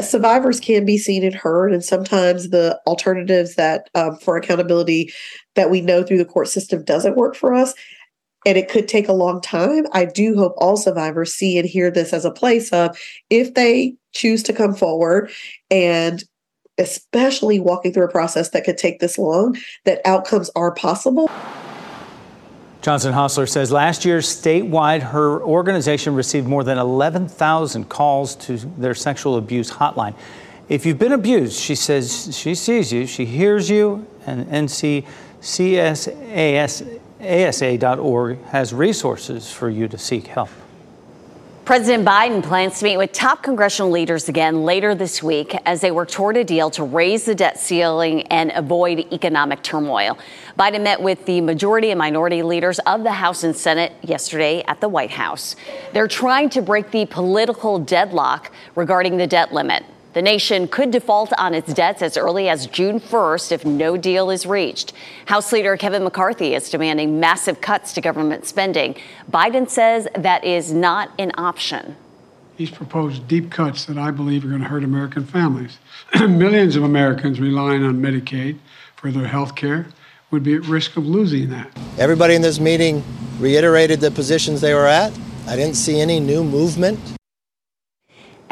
Survivors 0.00 0.60
can 0.60 0.84
be 0.84 0.96
seen 0.96 1.24
and 1.24 1.34
heard, 1.34 1.72
and 1.72 1.84
sometimes 1.84 2.50
the 2.50 2.80
alternatives 2.86 3.56
that 3.56 3.90
um, 3.96 4.16
for 4.16 4.36
accountability 4.36 5.12
that 5.56 5.70
we 5.70 5.80
know 5.80 6.04
through 6.04 6.18
the 6.18 6.24
court 6.24 6.46
system 6.46 6.84
doesn't 6.84 7.16
work 7.16 7.34
for 7.34 7.52
us 7.52 7.74
and 8.44 8.58
it 8.58 8.68
could 8.68 8.88
take 8.88 9.08
a 9.08 9.12
long 9.12 9.40
time. 9.40 9.86
I 9.92 10.04
do 10.04 10.34
hope 10.36 10.54
all 10.56 10.76
survivors 10.76 11.34
see 11.34 11.58
and 11.58 11.68
hear 11.68 11.90
this 11.90 12.12
as 12.12 12.24
a 12.24 12.30
place 12.30 12.72
of 12.72 12.98
if 13.30 13.54
they 13.54 13.94
choose 14.12 14.42
to 14.44 14.52
come 14.52 14.74
forward 14.74 15.30
and 15.70 16.22
especially 16.78 17.60
walking 17.60 17.92
through 17.92 18.04
a 18.04 18.10
process 18.10 18.50
that 18.50 18.64
could 18.64 18.78
take 18.78 18.98
this 18.98 19.18
long, 19.18 19.56
that 19.84 20.00
outcomes 20.04 20.50
are 20.56 20.72
possible. 20.74 21.30
Johnson 22.80 23.12
Hostler 23.12 23.46
says 23.46 23.70
last 23.70 24.04
year 24.04 24.18
statewide, 24.18 25.02
her 25.02 25.40
organization 25.40 26.16
received 26.16 26.48
more 26.48 26.64
than 26.64 26.78
11,000 26.78 27.88
calls 27.88 28.34
to 28.36 28.56
their 28.56 28.94
sexual 28.94 29.36
abuse 29.36 29.70
hotline. 29.70 30.14
If 30.68 30.84
you've 30.84 30.98
been 30.98 31.12
abused, 31.12 31.60
she 31.60 31.74
says 31.74 32.36
she 32.36 32.54
sees 32.56 32.92
you, 32.92 33.06
she 33.06 33.24
hears 33.24 33.70
you, 33.70 34.06
and 34.26 34.46
NC 34.46 35.06
CSAS 35.40 37.00
ASA.org 37.22 38.42
has 38.46 38.74
resources 38.74 39.50
for 39.50 39.70
you 39.70 39.88
to 39.88 39.96
seek 39.96 40.26
help. 40.26 40.48
President 41.64 42.04
Biden 42.04 42.42
plans 42.42 42.80
to 42.80 42.84
meet 42.84 42.96
with 42.96 43.12
top 43.12 43.44
congressional 43.44 43.92
leaders 43.92 44.28
again 44.28 44.64
later 44.64 44.96
this 44.96 45.22
week 45.22 45.56
as 45.64 45.80
they 45.80 45.92
work 45.92 46.10
toward 46.10 46.36
a 46.36 46.42
deal 46.42 46.70
to 46.70 46.82
raise 46.82 47.24
the 47.24 47.36
debt 47.36 47.60
ceiling 47.60 48.22
and 48.22 48.50
avoid 48.56 49.06
economic 49.12 49.62
turmoil. 49.62 50.18
Biden 50.58 50.82
met 50.82 51.00
with 51.00 51.24
the 51.24 51.40
majority 51.40 51.90
and 51.90 51.98
minority 51.98 52.42
leaders 52.42 52.80
of 52.80 53.04
the 53.04 53.12
House 53.12 53.44
and 53.44 53.54
Senate 53.54 53.92
yesterday 54.02 54.64
at 54.66 54.80
the 54.80 54.88
White 54.88 55.12
House. 55.12 55.54
They're 55.92 56.08
trying 56.08 56.50
to 56.50 56.62
break 56.62 56.90
the 56.90 57.06
political 57.06 57.78
deadlock 57.78 58.50
regarding 58.74 59.16
the 59.16 59.28
debt 59.28 59.54
limit. 59.54 59.84
The 60.12 60.20
nation 60.20 60.68
could 60.68 60.90
default 60.90 61.32
on 61.38 61.54
its 61.54 61.72
debts 61.72 62.02
as 62.02 62.18
early 62.18 62.48
as 62.50 62.66
June 62.66 63.00
1st 63.00 63.50
if 63.50 63.64
no 63.64 63.96
deal 63.96 64.30
is 64.30 64.44
reached. 64.44 64.92
House 65.24 65.52
Leader 65.52 65.76
Kevin 65.78 66.04
McCarthy 66.04 66.54
is 66.54 66.68
demanding 66.68 67.18
massive 67.18 67.62
cuts 67.62 67.94
to 67.94 68.02
government 68.02 68.44
spending. 68.44 68.94
Biden 69.30 69.68
says 69.70 70.06
that 70.14 70.44
is 70.44 70.70
not 70.70 71.10
an 71.18 71.32
option. 71.38 71.96
He's 72.58 72.70
proposed 72.70 73.26
deep 73.26 73.50
cuts 73.50 73.86
that 73.86 73.96
I 73.96 74.10
believe 74.10 74.44
are 74.44 74.48
going 74.48 74.60
to 74.60 74.68
hurt 74.68 74.84
American 74.84 75.24
families. 75.24 75.78
Millions 76.20 76.76
of 76.76 76.82
Americans 76.82 77.40
relying 77.40 77.82
on 77.82 78.02
Medicaid 78.02 78.58
for 78.96 79.10
their 79.10 79.26
health 79.26 79.54
care 79.56 79.86
would 80.30 80.42
be 80.42 80.54
at 80.54 80.66
risk 80.66 80.98
of 80.98 81.06
losing 81.06 81.48
that. 81.48 81.70
Everybody 81.98 82.34
in 82.34 82.42
this 82.42 82.60
meeting 82.60 83.02
reiterated 83.38 84.00
the 84.00 84.10
positions 84.10 84.60
they 84.60 84.74
were 84.74 84.86
at. 84.86 85.18
I 85.48 85.56
didn't 85.56 85.76
see 85.76 86.00
any 86.00 86.20
new 86.20 86.44
movement. 86.44 86.98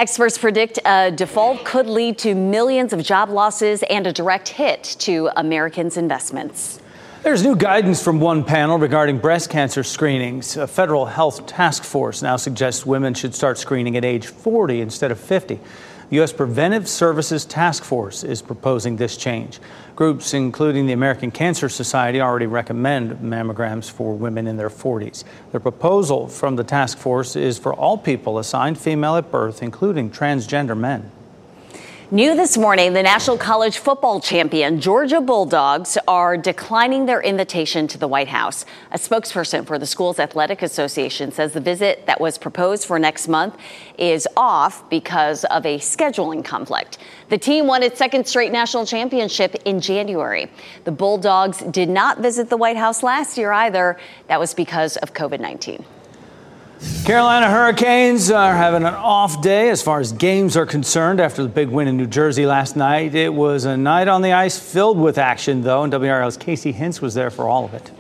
Experts 0.00 0.38
predict 0.38 0.78
a 0.86 1.10
default 1.10 1.62
could 1.62 1.86
lead 1.86 2.16
to 2.16 2.34
millions 2.34 2.94
of 2.94 3.02
job 3.02 3.28
losses 3.28 3.82
and 3.90 4.06
a 4.06 4.12
direct 4.14 4.48
hit 4.48 4.82
to 5.00 5.28
Americans' 5.36 5.98
investments. 5.98 6.80
There's 7.22 7.42
new 7.42 7.54
guidance 7.54 8.02
from 8.02 8.18
one 8.18 8.42
panel 8.42 8.78
regarding 8.78 9.18
breast 9.18 9.50
cancer 9.50 9.82
screenings. 9.82 10.56
A 10.56 10.66
federal 10.66 11.04
health 11.04 11.44
task 11.44 11.84
force 11.84 12.22
now 12.22 12.36
suggests 12.36 12.86
women 12.86 13.12
should 13.12 13.34
start 13.34 13.58
screening 13.58 13.94
at 13.98 14.06
age 14.06 14.28
40 14.28 14.80
instead 14.80 15.10
of 15.12 15.20
50. 15.20 15.60
The 16.10 16.16
U.S. 16.16 16.32
Preventive 16.32 16.88
Services 16.88 17.44
Task 17.44 17.84
Force 17.84 18.24
is 18.24 18.42
proposing 18.42 18.96
this 18.96 19.16
change. 19.16 19.60
Groups, 19.94 20.34
including 20.34 20.86
the 20.86 20.92
American 20.92 21.30
Cancer 21.30 21.68
Society, 21.68 22.20
already 22.20 22.46
recommend 22.46 23.18
mammograms 23.18 23.88
for 23.88 24.16
women 24.16 24.48
in 24.48 24.56
their 24.56 24.70
40s. 24.70 25.22
The 25.52 25.60
proposal 25.60 26.26
from 26.26 26.56
the 26.56 26.64
task 26.64 26.98
force 26.98 27.36
is 27.36 27.60
for 27.60 27.72
all 27.72 27.96
people 27.96 28.40
assigned 28.40 28.76
female 28.76 29.14
at 29.14 29.30
birth, 29.30 29.62
including 29.62 30.10
transgender 30.10 30.76
men. 30.76 31.12
New 32.12 32.34
this 32.34 32.58
morning, 32.58 32.92
the 32.92 33.04
National 33.04 33.38
College 33.38 33.78
Football 33.78 34.20
Champion 34.20 34.80
Georgia 34.80 35.20
Bulldogs 35.20 35.96
are 36.08 36.36
declining 36.36 37.06
their 37.06 37.22
invitation 37.22 37.86
to 37.86 37.98
the 37.98 38.08
White 38.08 38.26
House. 38.26 38.64
A 38.90 38.98
spokesperson 38.98 39.64
for 39.64 39.78
the 39.78 39.86
school's 39.86 40.18
athletic 40.18 40.60
association 40.62 41.30
says 41.30 41.52
the 41.52 41.60
visit 41.60 42.06
that 42.06 42.20
was 42.20 42.36
proposed 42.36 42.84
for 42.84 42.98
next 42.98 43.28
month 43.28 43.56
is 43.96 44.26
off 44.36 44.90
because 44.90 45.44
of 45.44 45.64
a 45.64 45.78
scheduling 45.78 46.44
conflict. 46.44 46.98
The 47.28 47.38
team 47.38 47.68
won 47.68 47.84
its 47.84 47.98
second 47.98 48.26
straight 48.26 48.50
national 48.50 48.86
championship 48.86 49.54
in 49.64 49.80
January. 49.80 50.50
The 50.82 50.90
Bulldogs 50.90 51.58
did 51.58 51.88
not 51.88 52.18
visit 52.18 52.50
the 52.50 52.56
White 52.56 52.76
House 52.76 53.04
last 53.04 53.38
year 53.38 53.52
either. 53.52 53.96
That 54.26 54.40
was 54.40 54.52
because 54.52 54.96
of 54.96 55.14
COVID 55.14 55.38
19. 55.38 55.84
Carolina 57.04 57.50
Hurricanes 57.50 58.30
are 58.30 58.54
having 58.54 58.84
an 58.84 58.94
off 58.94 59.42
day 59.42 59.68
as 59.68 59.82
far 59.82 60.00
as 60.00 60.12
games 60.12 60.56
are 60.56 60.64
concerned 60.64 61.20
after 61.20 61.42
the 61.42 61.48
big 61.48 61.68
win 61.68 61.88
in 61.88 61.98
New 61.98 62.06
Jersey 62.06 62.46
last 62.46 62.74
night. 62.74 63.14
It 63.14 63.34
was 63.34 63.66
a 63.66 63.76
night 63.76 64.08
on 64.08 64.22
the 64.22 64.32
ice 64.32 64.58
filled 64.58 64.98
with 64.98 65.18
action, 65.18 65.60
though, 65.60 65.82
and 65.82 65.92
WRAL's 65.92 66.38
Casey 66.38 66.72
Hintz 66.72 67.02
was 67.02 67.12
there 67.12 67.30
for 67.30 67.46
all 67.46 67.66
of 67.66 67.74
it. 67.74 67.90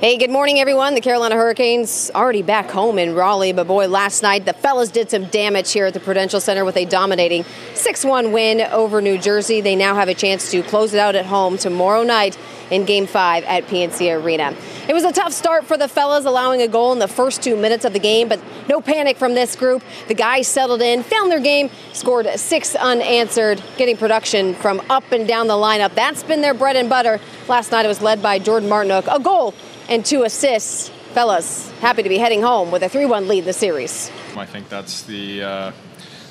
Hey, 0.00 0.16
good 0.16 0.30
morning, 0.30 0.58
everyone. 0.58 0.94
The 0.94 1.02
Carolina 1.02 1.34
Hurricanes 1.34 2.10
already 2.14 2.40
back 2.40 2.70
home 2.70 2.98
in 2.98 3.14
Raleigh, 3.14 3.52
but 3.52 3.66
boy, 3.66 3.86
last 3.86 4.22
night 4.22 4.46
the 4.46 4.54
fellas 4.54 4.88
did 4.88 5.10
some 5.10 5.26
damage 5.26 5.72
here 5.72 5.84
at 5.84 5.92
the 5.92 6.00
Prudential 6.00 6.40
Center 6.40 6.64
with 6.64 6.78
a 6.78 6.86
dominating 6.86 7.44
6 7.74 8.06
1 8.06 8.32
win 8.32 8.62
over 8.62 9.02
New 9.02 9.18
Jersey. 9.18 9.60
They 9.60 9.76
now 9.76 9.94
have 9.94 10.08
a 10.08 10.14
chance 10.14 10.50
to 10.52 10.62
close 10.62 10.94
it 10.94 11.00
out 11.00 11.16
at 11.16 11.26
home 11.26 11.58
tomorrow 11.58 12.02
night 12.02 12.38
in 12.70 12.86
Game 12.86 13.06
5 13.06 13.44
at 13.44 13.66
PNC 13.66 14.24
Arena. 14.24 14.56
It 14.88 14.94
was 14.94 15.04
a 15.04 15.12
tough 15.12 15.34
start 15.34 15.66
for 15.66 15.76
the 15.76 15.86
fellas, 15.86 16.24
allowing 16.24 16.62
a 16.62 16.68
goal 16.68 16.94
in 16.94 16.98
the 16.98 17.06
first 17.06 17.42
two 17.42 17.54
minutes 17.54 17.84
of 17.84 17.92
the 17.92 17.98
game, 17.98 18.26
but 18.26 18.40
no 18.70 18.80
panic 18.80 19.18
from 19.18 19.34
this 19.34 19.54
group. 19.54 19.82
The 20.08 20.14
guys 20.14 20.48
settled 20.48 20.80
in, 20.80 21.02
found 21.02 21.30
their 21.30 21.40
game, 21.40 21.68
scored 21.92 22.26
six 22.36 22.74
unanswered, 22.74 23.62
getting 23.76 23.98
production 23.98 24.54
from 24.54 24.80
up 24.88 25.12
and 25.12 25.28
down 25.28 25.46
the 25.46 25.54
lineup. 25.54 25.94
That's 25.94 26.22
been 26.22 26.40
their 26.40 26.54
bread 26.54 26.76
and 26.76 26.88
butter. 26.88 27.20
Last 27.48 27.70
night 27.70 27.84
it 27.84 27.88
was 27.88 28.00
led 28.00 28.22
by 28.22 28.38
Jordan 28.38 28.70
Martinook, 28.70 29.14
a 29.14 29.20
goal 29.20 29.54
and 29.90 30.06
two 30.06 30.22
assists. 30.22 30.88
Fellas, 31.12 31.70
happy 31.80 32.04
to 32.04 32.08
be 32.08 32.16
heading 32.16 32.40
home 32.40 32.70
with 32.70 32.84
a 32.84 32.88
3-1 32.88 33.26
lead 33.26 33.40
in 33.40 33.44
the 33.46 33.52
series. 33.52 34.10
I 34.36 34.46
think 34.46 34.68
that's 34.68 35.02
the 35.02 35.42
uh, 35.42 35.72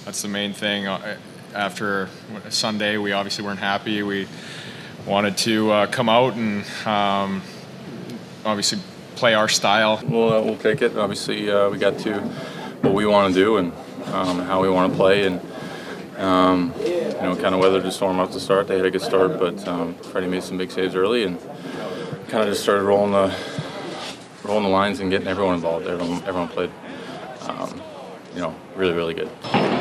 that's 0.06 0.22
the 0.22 0.30
main 0.30 0.54
thing. 0.54 0.88
Uh, 0.88 1.18
after 1.54 2.08
Sunday, 2.50 2.98
we 2.98 3.12
obviously 3.12 3.44
weren't 3.44 3.60
happy. 3.60 4.02
We 4.02 4.28
wanted 5.06 5.38
to 5.40 5.72
uh, 5.72 5.88
come 5.88 6.08
out 6.08 6.36
and 6.36 6.64
um, 6.88 7.42
obviously 8.46 8.80
play 9.16 9.34
our 9.34 9.50
style. 9.50 10.02
We'll, 10.08 10.34
uh, 10.34 10.42
we'll 10.42 10.58
take 10.58 10.82
it. 10.82 10.98
Obviously, 10.98 11.52
uh, 11.52 11.70
we 11.70 11.78
got 11.78 12.00
to 12.00 12.22
what 12.82 12.94
we 12.94 13.06
want 13.06 13.34
to 13.34 13.40
do 13.40 13.58
and 13.58 13.74
um, 14.06 14.40
how 14.40 14.62
we 14.62 14.70
want 14.70 14.94
to 14.94 14.98
play, 14.98 15.26
and 15.26 15.42
um, 16.18 16.74
you 16.80 17.12
know, 17.22 17.36
kind 17.36 17.54
of 17.54 17.60
weathered 17.60 17.84
the 17.84 17.92
storm 17.92 18.20
off 18.22 18.32
the 18.32 18.40
start. 18.40 18.70
They 18.70 18.78
had 18.78 18.86
a 18.86 18.92
good 18.92 19.02
start, 19.02 19.38
but 19.38 19.68
um, 19.68 19.96
Freddie 19.96 20.28
made 20.28 20.44
some 20.44 20.58
big 20.58 20.72
saves 20.72 20.96
early, 20.96 21.26
and 21.26 21.38
kind 22.30 22.44
of 22.44 22.50
just 22.50 22.62
started 22.62 22.84
rolling 22.84 23.12
the 23.12 23.36
rolling 24.44 24.64
the 24.64 24.70
lines 24.70 25.00
and 25.00 25.10
getting 25.10 25.28
everyone 25.28 25.56
involved. 25.56 25.88
Everyone, 25.88 26.24
everyone 26.24 26.48
played, 26.48 26.72
um, 27.48 27.82
you 28.34 28.42
know, 28.42 28.56
really, 28.76 28.94
really 28.94 29.14
good. 29.14 29.30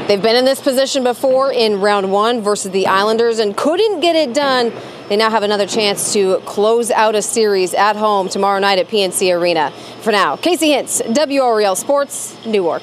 They've 0.09 0.21
been 0.21 0.37
in 0.37 0.45
this 0.45 0.61
position 0.61 1.05
before 1.05 1.53
in 1.53 1.81
round 1.81 2.11
one 2.11 2.41
versus 2.41 2.73
the 2.73 2.87
Islanders 2.87 3.39
and 3.39 3.57
couldn't 3.57 4.01
get 4.01 4.17
it 4.17 4.35
done. 4.35 4.73
They 5.09 5.17
now 5.17 5.31
have 5.31 5.43
another 5.43 5.67
chance 5.67 6.13
to 6.15 6.39
close 6.47 6.91
out 6.91 7.15
a 7.15 7.23
series 7.23 7.75
at 7.75 7.97
home 7.97 8.29
tomorrow 8.29 8.59
night 8.59 8.79
at 8.79 8.89
PNC 8.89 9.39
Arena. 9.39 9.71
For 10.01 10.13
now, 10.13 10.37
Casey 10.37 10.69
Hintz, 10.69 11.03
WRAL 11.03 11.77
Sports, 11.77 12.37
Newark. 12.47 12.83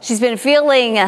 She's 0.00 0.20
been 0.20 0.36
feeling 0.36 0.98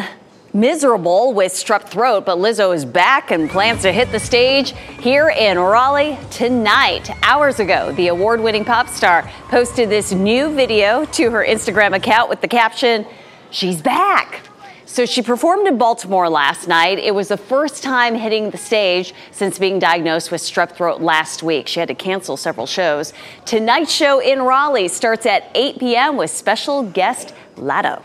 miserable 0.53 1.33
with 1.33 1.53
strep 1.53 1.87
throat, 1.87 2.25
but 2.25 2.37
Lizzo 2.37 2.75
is 2.75 2.85
back 2.85 3.31
and 3.31 3.49
plans 3.49 3.81
to 3.83 3.91
hit 3.91 4.11
the 4.11 4.19
stage 4.19 4.71
here 4.99 5.29
in 5.29 5.57
Raleigh 5.57 6.17
tonight. 6.29 7.09
Hours 7.23 7.59
ago, 7.59 7.91
the 7.93 8.07
award 8.07 8.41
winning 8.41 8.65
pop 8.65 8.89
star 8.89 9.29
posted 9.49 9.89
this 9.89 10.11
new 10.11 10.53
video 10.53 11.05
to 11.05 11.31
her 11.31 11.45
Instagram 11.45 11.95
account 11.95 12.29
with 12.29 12.41
the 12.41 12.47
caption, 12.47 13.05
She's 13.51 13.81
back. 13.81 14.47
So 14.85 15.05
she 15.05 15.21
performed 15.21 15.67
in 15.67 15.77
Baltimore 15.77 16.29
last 16.29 16.67
night. 16.67 16.99
It 16.99 17.13
was 17.13 17.27
the 17.27 17.37
first 17.37 17.83
time 17.83 18.15
hitting 18.15 18.49
the 18.49 18.57
stage 18.57 19.13
since 19.31 19.59
being 19.59 19.77
diagnosed 19.77 20.31
with 20.31 20.41
strep 20.41 20.71
throat 20.71 21.01
last 21.01 21.43
week. 21.43 21.67
She 21.67 21.79
had 21.79 21.89
to 21.89 21.95
cancel 21.95 22.37
several 22.37 22.65
shows. 22.65 23.13
Tonight's 23.45 23.93
show 23.93 24.19
in 24.19 24.41
Raleigh 24.41 24.87
starts 24.87 25.25
at 25.25 25.49
8 25.53 25.79
p.m. 25.79 26.17
with 26.17 26.31
special 26.31 26.83
guest 26.83 27.33
Latto. 27.55 28.01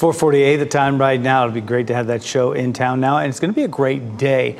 448 0.00 0.56
the 0.56 0.64
time 0.64 0.98
right 0.98 1.20
now. 1.20 1.42
It'll 1.42 1.52
be 1.52 1.60
great 1.60 1.88
to 1.88 1.94
have 1.94 2.06
that 2.06 2.22
show 2.22 2.52
in 2.52 2.72
town 2.72 3.00
now, 3.00 3.18
and 3.18 3.28
it's 3.28 3.38
going 3.38 3.52
to 3.52 3.54
be 3.54 3.64
a 3.64 3.68
great 3.68 4.16
day. 4.16 4.56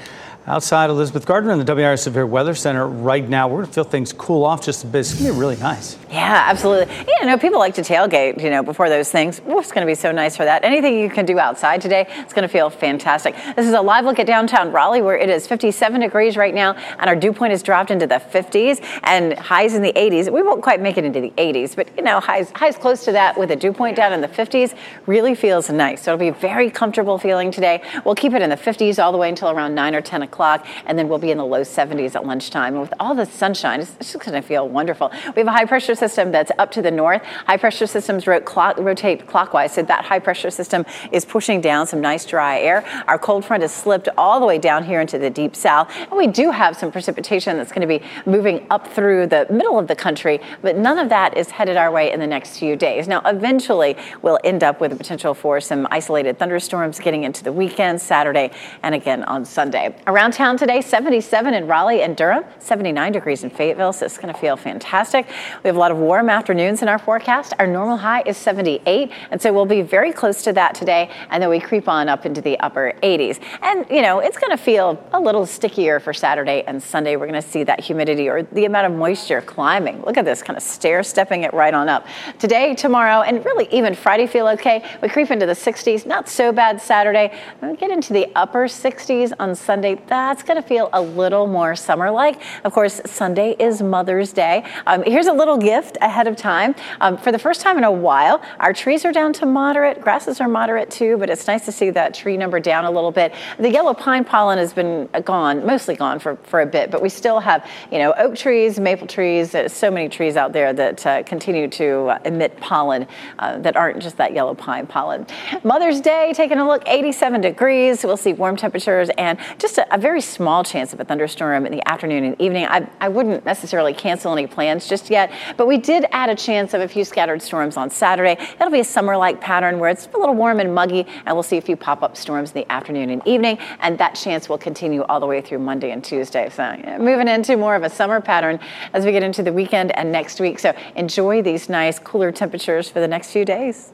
Outside 0.50 0.90
Elizabeth 0.90 1.26
Gardner 1.26 1.52
in 1.52 1.60
the 1.60 1.64
WRAL 1.64 1.96
Severe 1.96 2.26
Weather 2.26 2.56
Center 2.56 2.84
right 2.88 3.26
now. 3.28 3.46
We're 3.46 3.58
going 3.58 3.68
to 3.68 3.72
feel 3.72 3.84
things 3.84 4.12
cool 4.12 4.44
off 4.44 4.64
just 4.64 4.82
a 4.82 4.88
bit. 4.88 4.98
It's 4.98 5.14
going 5.14 5.26
to 5.26 5.32
be 5.32 5.38
really 5.38 5.54
nice. 5.54 5.96
Yeah, 6.10 6.46
absolutely. 6.48 6.92
Yeah, 6.92 7.26
no, 7.26 7.38
people 7.38 7.60
like 7.60 7.74
to 7.74 7.82
tailgate, 7.82 8.42
you 8.42 8.50
know, 8.50 8.64
before 8.64 8.88
those 8.88 9.12
things. 9.12 9.40
Ooh, 9.48 9.60
it's 9.60 9.70
going 9.70 9.86
to 9.86 9.88
be 9.88 9.94
so 9.94 10.10
nice 10.10 10.36
for 10.36 10.44
that. 10.44 10.64
Anything 10.64 10.98
you 10.98 11.08
can 11.08 11.24
do 11.24 11.38
outside 11.38 11.80
today, 11.80 12.04
it's 12.18 12.32
going 12.32 12.42
to 12.42 12.48
feel 12.48 12.68
fantastic. 12.68 13.36
This 13.54 13.64
is 13.64 13.74
a 13.74 13.80
live 13.80 14.04
look 14.04 14.18
at 14.18 14.26
downtown 14.26 14.72
Raleigh 14.72 15.02
where 15.02 15.16
it 15.16 15.30
is 15.30 15.46
57 15.46 16.00
degrees 16.00 16.36
right 16.36 16.52
now 16.52 16.72
and 16.98 17.08
our 17.08 17.14
dew 17.14 17.32
point 17.32 17.52
has 17.52 17.62
dropped 17.62 17.92
into 17.92 18.08
the 18.08 18.16
50s 18.16 18.84
and 19.04 19.38
highs 19.38 19.74
in 19.74 19.82
the 19.82 19.92
80s. 19.92 20.32
We 20.32 20.42
won't 20.42 20.64
quite 20.64 20.80
make 20.80 20.98
it 20.98 21.04
into 21.04 21.20
the 21.20 21.30
80s, 21.30 21.76
but 21.76 21.96
you 21.96 22.02
know, 22.02 22.18
highs 22.18 22.50
highs 22.56 22.76
close 22.76 23.04
to 23.04 23.12
that 23.12 23.38
with 23.38 23.52
a 23.52 23.56
dew 23.56 23.72
point 23.72 23.94
down 23.94 24.12
in 24.12 24.20
the 24.20 24.26
50s 24.26 24.74
really 25.06 25.36
feels 25.36 25.70
nice. 25.70 26.02
So 26.02 26.14
it'll 26.14 26.32
be 26.32 26.36
very 26.36 26.72
comfortable 26.72 27.18
feeling 27.18 27.52
today. 27.52 27.84
We'll 28.04 28.16
keep 28.16 28.32
it 28.32 28.42
in 28.42 28.50
the 28.50 28.56
50s 28.56 29.00
all 29.00 29.12
the 29.12 29.18
way 29.18 29.28
until 29.28 29.50
around 29.50 29.76
9 29.76 29.94
or 29.94 30.00
10 30.00 30.22
o'clock 30.22 30.39
and 30.86 30.98
then 30.98 31.08
we'll 31.08 31.18
be 31.18 31.30
in 31.30 31.38
the 31.38 31.44
low 31.44 31.62
70s 31.62 32.14
at 32.14 32.26
lunchtime. 32.26 32.74
And 32.74 32.80
with 32.80 32.94
all 32.98 33.14
the 33.14 33.26
sunshine, 33.26 33.80
it's, 33.80 33.94
just 33.98 34.18
going 34.18 34.40
to 34.40 34.46
feel 34.46 34.68
wonderful. 34.68 35.10
We 35.36 35.40
have 35.40 35.46
a 35.46 35.52
high 35.52 35.64
pressure 35.64 35.94
system 35.94 36.32
that's 36.32 36.50
up 36.58 36.70
to 36.72 36.82
the 36.82 36.90
north. 36.90 37.22
High 37.46 37.56
pressure 37.56 37.86
systems 37.86 38.26
rotate 38.26 39.26
clockwise, 39.26 39.74
so 39.74 39.82
that 39.82 40.04
high 40.04 40.18
pressure 40.18 40.50
system 40.50 40.84
is 41.12 41.24
pushing 41.24 41.60
down 41.60 41.86
some 41.86 42.00
nice 42.00 42.24
dry 42.24 42.60
air. 42.60 42.84
Our 43.06 43.18
cold 43.18 43.44
front 43.44 43.62
has 43.62 43.72
slipped 43.72 44.08
all 44.16 44.40
the 44.40 44.46
way 44.46 44.58
down 44.58 44.84
here 44.84 45.00
into 45.00 45.18
the 45.18 45.30
deep 45.30 45.54
south, 45.54 45.90
and 45.96 46.12
we 46.12 46.26
do 46.26 46.50
have 46.50 46.76
some 46.76 46.90
precipitation 46.90 47.56
that's 47.56 47.72
going 47.72 47.86
to 47.86 47.98
be 47.98 48.04
moving 48.26 48.66
up 48.70 48.86
through 48.86 49.26
the 49.26 49.46
middle 49.50 49.78
of 49.78 49.88
the 49.88 49.96
country, 49.96 50.40
but 50.62 50.76
none 50.76 50.98
of 50.98 51.08
that 51.08 51.36
is 51.36 51.50
headed 51.50 51.76
our 51.76 51.90
way 51.90 52.12
in 52.12 52.20
the 52.20 52.26
next 52.26 52.58
few 52.58 52.76
days. 52.76 53.08
Now, 53.08 53.20
eventually, 53.24 53.96
we'll 54.22 54.38
end 54.44 54.62
up 54.64 54.80
with 54.80 54.92
a 54.92 54.96
potential 54.96 55.34
for 55.34 55.60
some 55.60 55.86
isolated 55.90 56.38
thunderstorms 56.38 56.98
getting 56.98 57.24
into 57.24 57.44
the 57.44 57.52
weekend, 57.52 58.00
Saturday, 58.00 58.50
and 58.82 58.94
again 58.94 59.24
on 59.24 59.44
Sunday. 59.44 59.94
Around 60.06 60.29
town 60.32 60.56
today, 60.56 60.80
77 60.80 61.54
in 61.54 61.66
Raleigh 61.66 62.02
and 62.02 62.16
Durham, 62.16 62.44
79 62.58 63.12
degrees 63.12 63.44
in 63.44 63.50
Fayetteville, 63.50 63.92
so 63.92 64.06
it's 64.06 64.18
going 64.18 64.32
to 64.32 64.40
feel 64.40 64.56
fantastic. 64.56 65.26
We 65.62 65.68
have 65.68 65.76
a 65.76 65.78
lot 65.78 65.90
of 65.90 65.96
warm 65.96 66.28
afternoons 66.28 66.82
in 66.82 66.88
our 66.88 66.98
forecast. 66.98 67.54
Our 67.58 67.66
normal 67.66 67.96
high 67.96 68.22
is 68.26 68.36
78, 68.36 69.10
and 69.30 69.40
so 69.40 69.52
we'll 69.52 69.66
be 69.66 69.82
very 69.82 70.12
close 70.12 70.42
to 70.44 70.52
that 70.54 70.74
today, 70.74 71.10
and 71.30 71.42
then 71.42 71.50
we 71.50 71.60
creep 71.60 71.88
on 71.88 72.08
up 72.08 72.26
into 72.26 72.40
the 72.40 72.58
upper 72.60 72.92
80s. 73.02 73.40
And, 73.62 73.86
you 73.90 74.02
know, 74.02 74.18
it's 74.18 74.38
going 74.38 74.50
to 74.50 74.62
feel 74.62 75.02
a 75.12 75.20
little 75.20 75.46
stickier 75.46 76.00
for 76.00 76.12
Saturday 76.12 76.64
and 76.66 76.82
Sunday. 76.82 77.16
We're 77.16 77.28
going 77.28 77.40
to 77.40 77.48
see 77.48 77.64
that 77.64 77.80
humidity 77.80 78.28
or 78.28 78.42
the 78.42 78.64
amount 78.64 78.86
of 78.86 78.98
moisture 78.98 79.40
climbing. 79.40 80.02
Look 80.02 80.16
at 80.16 80.24
this, 80.24 80.42
kind 80.42 80.56
of 80.56 80.62
stair 80.62 81.02
stepping 81.02 81.44
it 81.44 81.54
right 81.54 81.74
on 81.74 81.88
up. 81.88 82.06
Today, 82.38 82.74
tomorrow, 82.74 83.22
and 83.22 83.44
really 83.44 83.68
even 83.70 83.94
Friday 83.94 84.26
feel 84.26 84.48
okay. 84.48 84.84
We 85.02 85.08
creep 85.08 85.30
into 85.30 85.46
the 85.46 85.52
60s, 85.52 86.06
not 86.06 86.28
so 86.28 86.52
bad 86.52 86.80
Saturday. 86.80 87.32
We 87.62 87.76
get 87.76 87.90
into 87.90 88.12
the 88.12 88.28
upper 88.34 88.66
60s 88.66 89.32
on 89.38 89.54
Sunday. 89.54 89.96
That's 90.10 90.42
going 90.42 90.60
to 90.60 90.68
feel 90.68 90.90
a 90.92 91.00
little 91.00 91.46
more 91.46 91.76
summer 91.76 92.10
like. 92.10 92.42
Of 92.64 92.72
course, 92.72 93.00
Sunday 93.06 93.54
is 93.60 93.80
Mother's 93.80 94.32
Day. 94.32 94.64
Um, 94.84 95.04
here's 95.04 95.28
a 95.28 95.32
little 95.32 95.56
gift 95.56 95.98
ahead 96.00 96.26
of 96.26 96.34
time. 96.34 96.74
Um, 97.00 97.16
for 97.16 97.30
the 97.30 97.38
first 97.38 97.60
time 97.60 97.78
in 97.78 97.84
a 97.84 97.92
while, 97.92 98.42
our 98.58 98.72
trees 98.72 99.04
are 99.04 99.12
down 99.12 99.32
to 99.34 99.46
moderate. 99.46 100.00
Grasses 100.00 100.40
are 100.40 100.48
moderate 100.48 100.90
too, 100.90 101.16
but 101.16 101.30
it's 101.30 101.46
nice 101.46 101.64
to 101.66 101.70
see 101.70 101.90
that 101.90 102.12
tree 102.12 102.36
number 102.36 102.58
down 102.58 102.86
a 102.86 102.90
little 102.90 103.12
bit. 103.12 103.32
The 103.60 103.70
yellow 103.70 103.94
pine 103.94 104.24
pollen 104.24 104.58
has 104.58 104.72
been 104.72 105.08
gone, 105.24 105.64
mostly 105.64 105.94
gone 105.94 106.18
for, 106.18 106.34
for 106.42 106.60
a 106.60 106.66
bit, 106.66 106.90
but 106.90 107.00
we 107.00 107.08
still 107.08 107.38
have, 107.38 107.64
you 107.92 107.98
know, 107.98 108.12
oak 108.14 108.34
trees, 108.34 108.80
maple 108.80 109.06
trees, 109.06 109.54
so 109.68 109.92
many 109.92 110.08
trees 110.08 110.36
out 110.36 110.52
there 110.52 110.72
that 110.72 111.06
uh, 111.06 111.22
continue 111.22 111.68
to 111.68 112.08
uh, 112.08 112.18
emit 112.24 112.56
pollen 112.56 113.06
uh, 113.38 113.58
that 113.58 113.76
aren't 113.76 114.02
just 114.02 114.16
that 114.16 114.34
yellow 114.34 114.56
pine 114.56 114.88
pollen. 114.88 115.24
Mother's 115.62 116.00
Day, 116.00 116.32
taking 116.34 116.58
a 116.58 116.66
look, 116.66 116.82
87 116.88 117.40
degrees. 117.42 118.02
We'll 118.02 118.16
see 118.16 118.32
warm 118.32 118.56
temperatures 118.56 119.08
and 119.16 119.38
just 119.58 119.78
a, 119.78 119.94
a 119.94 119.99
very 120.00 120.20
small 120.20 120.64
chance 120.64 120.92
of 120.92 121.00
a 121.00 121.04
thunderstorm 121.04 121.66
in 121.66 121.72
the 121.72 121.86
afternoon 121.88 122.24
and 122.24 122.40
evening. 122.40 122.66
I, 122.66 122.88
I 123.00 123.08
wouldn't 123.08 123.44
necessarily 123.44 123.94
cancel 123.94 124.32
any 124.32 124.46
plans 124.46 124.88
just 124.88 125.10
yet, 125.10 125.30
but 125.56 125.66
we 125.66 125.78
did 125.78 126.06
add 126.10 126.30
a 126.30 126.34
chance 126.34 126.74
of 126.74 126.80
a 126.80 126.88
few 126.88 127.04
scattered 127.04 127.42
storms 127.42 127.76
on 127.76 127.90
Saturday. 127.90 128.36
It'll 128.54 128.70
be 128.70 128.80
a 128.80 128.84
summer 128.84 129.16
like 129.16 129.40
pattern 129.40 129.78
where 129.78 129.90
it's 129.90 130.08
a 130.12 130.18
little 130.18 130.34
warm 130.34 130.58
and 130.60 130.74
muggy, 130.74 131.06
and 131.26 131.36
we'll 131.36 131.42
see 131.42 131.58
a 131.58 131.62
few 131.62 131.76
pop 131.76 132.02
up 132.02 132.16
storms 132.16 132.50
in 132.50 132.62
the 132.62 132.72
afternoon 132.72 133.10
and 133.10 133.26
evening, 133.26 133.58
and 133.80 133.98
that 133.98 134.14
chance 134.14 134.48
will 134.48 134.58
continue 134.58 135.02
all 135.02 135.20
the 135.20 135.26
way 135.26 135.40
through 135.40 135.58
Monday 135.58 135.90
and 135.92 136.02
Tuesday. 136.02 136.48
So, 136.50 136.62
yeah, 136.62 136.98
moving 136.98 137.28
into 137.28 137.56
more 137.56 137.74
of 137.74 137.82
a 137.82 137.90
summer 137.90 138.20
pattern 138.20 138.58
as 138.92 139.04
we 139.04 139.12
get 139.12 139.22
into 139.22 139.42
the 139.42 139.52
weekend 139.52 139.96
and 139.96 140.10
next 140.10 140.40
week. 140.40 140.58
So, 140.58 140.74
enjoy 140.96 141.42
these 141.42 141.68
nice, 141.68 141.98
cooler 141.98 142.32
temperatures 142.32 142.88
for 142.88 143.00
the 143.00 143.08
next 143.08 143.32
few 143.32 143.44
days. 143.44 143.92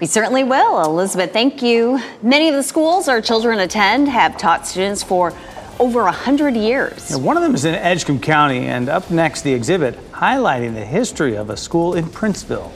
We 0.00 0.06
certainly 0.06 0.44
will. 0.44 0.82
Elizabeth, 0.82 1.30
thank 1.30 1.60
you. 1.60 2.00
Many 2.22 2.48
of 2.48 2.54
the 2.54 2.62
schools 2.62 3.06
our 3.06 3.20
children 3.20 3.58
attend 3.58 4.08
have 4.08 4.38
taught 4.38 4.66
students 4.66 5.02
for 5.02 5.34
over 5.78 6.04
100 6.04 6.56
years. 6.56 7.10
Now, 7.10 7.18
one 7.18 7.36
of 7.36 7.42
them 7.42 7.54
is 7.54 7.66
in 7.66 7.74
Edgecombe 7.74 8.20
County, 8.20 8.66
and 8.66 8.88
up 8.88 9.10
next, 9.10 9.42
the 9.42 9.52
exhibit 9.52 9.98
highlighting 10.12 10.72
the 10.72 10.84
history 10.86 11.36
of 11.36 11.50
a 11.50 11.56
school 11.56 11.94
in 11.94 12.06
Princeville. 12.06 12.72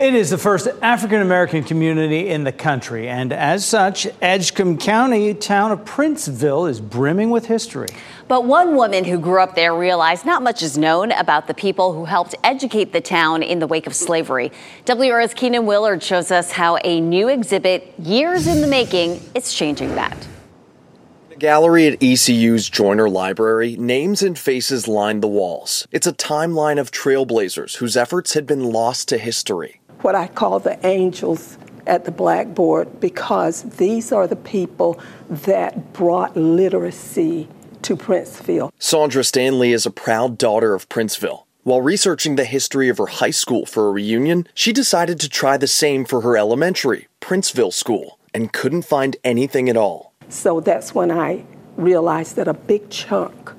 It 0.00 0.14
is 0.14 0.30
the 0.30 0.38
first 0.38 0.68
African 0.80 1.20
American 1.22 1.64
community 1.64 2.28
in 2.28 2.44
the 2.44 2.52
country, 2.52 3.08
and 3.08 3.32
as 3.32 3.64
such, 3.64 4.06
Edgecombe 4.22 4.78
County 4.78 5.34
town 5.34 5.72
of 5.72 5.80
Princeville 5.80 6.70
is 6.70 6.80
brimming 6.80 7.30
with 7.30 7.46
history. 7.46 7.88
But 8.28 8.44
one 8.44 8.76
woman 8.76 9.02
who 9.02 9.18
grew 9.18 9.42
up 9.42 9.56
there 9.56 9.74
realized 9.74 10.24
not 10.24 10.44
much 10.44 10.62
is 10.62 10.78
known 10.78 11.10
about 11.10 11.48
the 11.48 11.54
people 11.54 11.94
who 11.94 12.04
helped 12.04 12.36
educate 12.44 12.92
the 12.92 13.00
town 13.00 13.42
in 13.42 13.58
the 13.58 13.66
wake 13.66 13.88
of 13.88 13.94
slavery. 13.96 14.52
WRAL's 14.86 15.34
Keenan 15.34 15.66
Willard 15.66 16.00
shows 16.00 16.30
us 16.30 16.52
how 16.52 16.76
a 16.84 17.00
new 17.00 17.26
exhibit, 17.26 17.92
years 17.98 18.46
in 18.46 18.60
the 18.60 18.68
making, 18.68 19.20
is 19.34 19.52
changing 19.52 19.96
that. 19.96 20.28
The 21.30 21.36
gallery 21.36 21.88
at 21.88 22.00
ECU's 22.00 22.70
Joyner 22.70 23.10
Library, 23.10 23.74
names 23.76 24.22
and 24.22 24.38
faces 24.38 24.86
line 24.86 25.22
the 25.22 25.26
walls. 25.26 25.88
It's 25.90 26.06
a 26.06 26.12
timeline 26.12 26.78
of 26.78 26.92
trailblazers 26.92 27.78
whose 27.78 27.96
efforts 27.96 28.34
had 28.34 28.46
been 28.46 28.62
lost 28.62 29.08
to 29.08 29.18
history 29.18 29.80
what 30.02 30.14
I 30.14 30.28
call 30.28 30.60
the 30.60 30.84
angels 30.86 31.58
at 31.86 32.04
the 32.04 32.10
blackboard 32.10 33.00
because 33.00 33.62
these 33.62 34.12
are 34.12 34.26
the 34.26 34.36
people 34.36 35.00
that 35.28 35.92
brought 35.92 36.36
literacy 36.36 37.48
to 37.82 37.96
Princeville. 37.96 38.70
Sandra 38.78 39.24
Stanley 39.24 39.72
is 39.72 39.86
a 39.86 39.90
proud 39.90 40.36
daughter 40.38 40.74
of 40.74 40.88
Princeville. 40.88 41.44
While 41.62 41.80
researching 41.82 42.36
the 42.36 42.44
history 42.44 42.88
of 42.88 42.98
her 42.98 43.06
high 43.06 43.30
school 43.30 43.66
for 43.66 43.88
a 43.88 43.92
reunion, 43.92 44.46
she 44.54 44.72
decided 44.72 45.20
to 45.20 45.28
try 45.28 45.56
the 45.56 45.66
same 45.66 46.04
for 46.04 46.22
her 46.22 46.36
elementary, 46.36 47.08
Princeville 47.20 47.72
School, 47.72 48.18
and 48.32 48.52
couldn't 48.52 48.82
find 48.82 49.16
anything 49.24 49.68
at 49.68 49.76
all. 49.76 50.12
So 50.28 50.60
that's 50.60 50.94
when 50.94 51.10
I 51.10 51.44
realized 51.76 52.36
that 52.36 52.48
a 52.48 52.54
big 52.54 52.90
chunk 52.90 53.52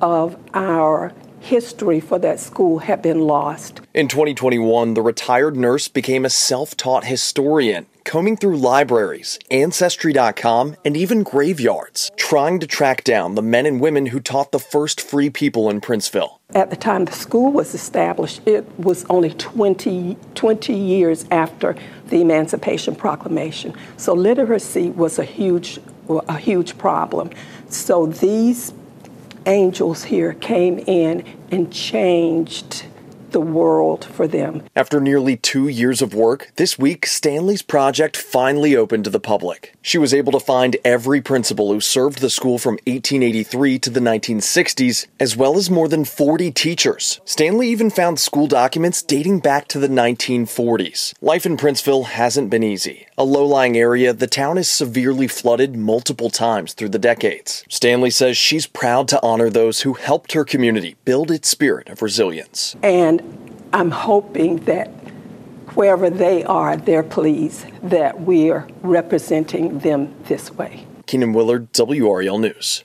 of 0.00 0.36
our 0.52 1.12
history 1.44 2.00
for 2.00 2.18
that 2.18 2.40
school 2.40 2.78
had 2.78 3.02
been 3.02 3.20
lost. 3.20 3.82
In 3.92 4.08
2021, 4.08 4.94
the 4.94 5.02
retired 5.02 5.56
nurse 5.56 5.88
became 5.88 6.24
a 6.24 6.30
self 6.30 6.74
taught 6.76 7.04
historian, 7.04 7.86
combing 8.04 8.36
through 8.36 8.56
libraries, 8.56 9.38
Ancestry.com, 9.50 10.76
and 10.84 10.96
even 10.96 11.22
graveyards, 11.22 12.10
trying 12.16 12.60
to 12.60 12.66
track 12.66 13.04
down 13.04 13.34
the 13.34 13.42
men 13.42 13.66
and 13.66 13.78
women 13.80 14.06
who 14.06 14.20
taught 14.20 14.52
the 14.52 14.58
first 14.58 15.00
free 15.00 15.28
people 15.28 15.68
in 15.68 15.82
Princeville. 15.82 16.38
At 16.54 16.70
the 16.70 16.76
time 16.76 17.04
the 17.04 17.12
school 17.12 17.52
was 17.52 17.74
established, 17.74 18.40
it 18.46 18.66
was 18.78 19.04
only 19.10 19.30
20, 19.30 20.16
20 20.34 20.72
years 20.74 21.26
after 21.30 21.76
the 22.08 22.22
Emancipation 22.22 22.96
Proclamation. 22.96 23.74
So 23.98 24.14
literacy 24.14 24.90
was 24.90 25.18
a 25.18 25.24
huge, 25.24 25.78
a 26.08 26.38
huge 26.38 26.78
problem. 26.78 27.30
So 27.68 28.06
these 28.06 28.72
angels 29.46 30.04
here 30.04 30.32
came 30.34 30.78
in 30.78 31.24
and 31.50 31.72
changed 31.72 32.86
the 33.34 33.40
world 33.40 34.04
for 34.04 34.28
them. 34.28 34.62
After 34.76 35.00
nearly 35.00 35.36
two 35.36 35.66
years 35.66 36.00
of 36.00 36.14
work, 36.14 36.52
this 36.54 36.78
week 36.78 37.04
Stanley's 37.04 37.62
project 37.62 38.16
finally 38.16 38.76
opened 38.76 39.02
to 39.04 39.10
the 39.10 39.18
public. 39.18 39.74
She 39.82 39.98
was 39.98 40.14
able 40.14 40.30
to 40.32 40.40
find 40.40 40.76
every 40.84 41.20
principal 41.20 41.72
who 41.72 41.80
served 41.80 42.20
the 42.20 42.30
school 42.30 42.58
from 42.58 42.74
1883 42.86 43.80
to 43.80 43.90
the 43.90 43.98
1960s, 43.98 45.08
as 45.18 45.36
well 45.36 45.56
as 45.56 45.68
more 45.68 45.88
than 45.88 46.04
40 46.04 46.52
teachers. 46.52 47.20
Stanley 47.24 47.68
even 47.68 47.90
found 47.90 48.20
school 48.20 48.46
documents 48.46 49.02
dating 49.02 49.40
back 49.40 49.66
to 49.66 49.80
the 49.80 49.88
1940s. 49.88 51.12
Life 51.20 51.44
in 51.44 51.56
Princeville 51.56 52.06
hasn't 52.06 52.50
been 52.50 52.62
easy. 52.62 53.08
A 53.18 53.24
low 53.24 53.44
lying 53.44 53.76
area, 53.76 54.12
the 54.12 54.28
town 54.28 54.58
is 54.58 54.70
severely 54.70 55.26
flooded 55.26 55.74
multiple 55.74 56.30
times 56.30 56.72
through 56.72 56.90
the 56.90 56.98
decades. 57.00 57.64
Stanley 57.68 58.10
says 58.10 58.36
she's 58.36 58.68
proud 58.68 59.08
to 59.08 59.20
honor 59.24 59.50
those 59.50 59.80
who 59.80 59.94
helped 59.94 60.32
her 60.34 60.44
community 60.44 60.94
build 61.04 61.32
its 61.32 61.48
spirit 61.48 61.88
of 61.88 62.00
resilience. 62.00 62.76
And 62.82 63.23
I'm 63.74 63.90
hoping 63.90 64.58
that 64.66 64.86
wherever 65.74 66.08
they 66.08 66.44
are, 66.44 66.76
they're 66.76 67.02
pleased 67.02 67.66
that 67.82 68.20
we're 68.20 68.68
representing 68.82 69.80
them 69.80 70.14
this 70.26 70.52
way. 70.52 70.86
Keenan 71.06 71.32
Willard, 71.32 71.72
WRAL 71.72 72.38
News. 72.38 72.84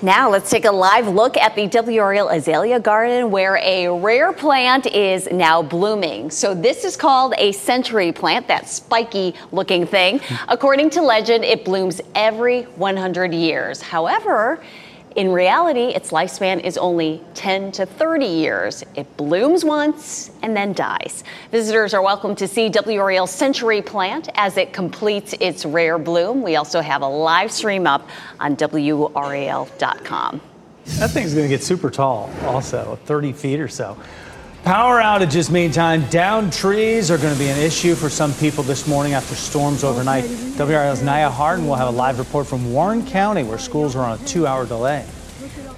Now 0.00 0.30
let's 0.30 0.48
take 0.48 0.64
a 0.64 0.72
live 0.72 1.08
look 1.08 1.36
at 1.36 1.54
the 1.54 1.68
WRAL 1.68 2.34
Azalea 2.34 2.80
Garden 2.80 3.30
where 3.30 3.58
a 3.58 3.88
rare 3.88 4.32
plant 4.32 4.86
is 4.86 5.30
now 5.30 5.62
blooming. 5.62 6.30
So 6.30 6.54
this 6.54 6.84
is 6.84 6.96
called 6.96 7.34
a 7.36 7.52
century 7.52 8.12
plant, 8.12 8.48
that 8.48 8.66
spiky 8.66 9.34
looking 9.52 9.86
thing. 9.86 10.20
Hmm. 10.20 10.34
According 10.48 10.88
to 10.90 11.02
legend, 11.02 11.44
it 11.44 11.66
blooms 11.66 12.00
every 12.14 12.62
100 12.62 13.34
years. 13.34 13.82
However, 13.82 14.64
in 15.16 15.30
reality, 15.32 15.94
its 15.94 16.10
lifespan 16.10 16.60
is 16.60 16.78
only 16.78 17.22
10 17.34 17.72
to 17.72 17.86
30 17.86 18.26
years. 18.26 18.84
It 18.94 19.16
blooms 19.16 19.64
once 19.64 20.30
and 20.42 20.56
then 20.56 20.72
dies. 20.72 21.24
Visitors 21.50 21.94
are 21.94 22.02
welcome 22.02 22.34
to 22.36 22.48
see 22.48 22.70
WRAL 22.70 23.28
Century 23.28 23.82
Plant 23.82 24.28
as 24.34 24.56
it 24.56 24.72
completes 24.72 25.34
its 25.40 25.64
rare 25.64 25.98
bloom. 25.98 26.42
We 26.42 26.56
also 26.56 26.80
have 26.80 27.02
a 27.02 27.08
live 27.08 27.52
stream 27.52 27.86
up 27.86 28.08
on 28.40 28.56
WRAL.com. 28.56 30.40
That 30.84 31.10
thing's 31.10 31.34
going 31.34 31.44
to 31.44 31.48
get 31.48 31.62
super 31.62 31.90
tall, 31.90 32.30
also, 32.42 32.98
30 33.04 33.32
feet 33.32 33.60
or 33.60 33.68
so. 33.68 33.96
Power 34.64 35.00
outages, 35.00 35.50
meantime, 35.50 36.08
downed 36.08 36.52
trees 36.52 37.10
are 37.10 37.18
going 37.18 37.32
to 37.32 37.38
be 37.38 37.48
an 37.48 37.58
issue 37.58 37.96
for 37.96 38.08
some 38.08 38.32
people 38.34 38.62
this 38.62 38.86
morning 38.86 39.12
after 39.12 39.34
storms 39.34 39.82
overnight. 39.82 40.22
WRAL's 40.56 41.02
Naya 41.02 41.28
Hardin 41.28 41.66
will 41.66 41.74
have 41.74 41.88
a 41.88 41.90
live 41.90 42.20
report 42.20 42.46
from 42.46 42.72
Warren 42.72 43.04
County, 43.04 43.42
where 43.42 43.58
schools 43.58 43.96
are 43.96 44.04
on 44.04 44.20
a 44.20 44.24
two 44.24 44.46
hour 44.46 44.64
delay. 44.64 45.04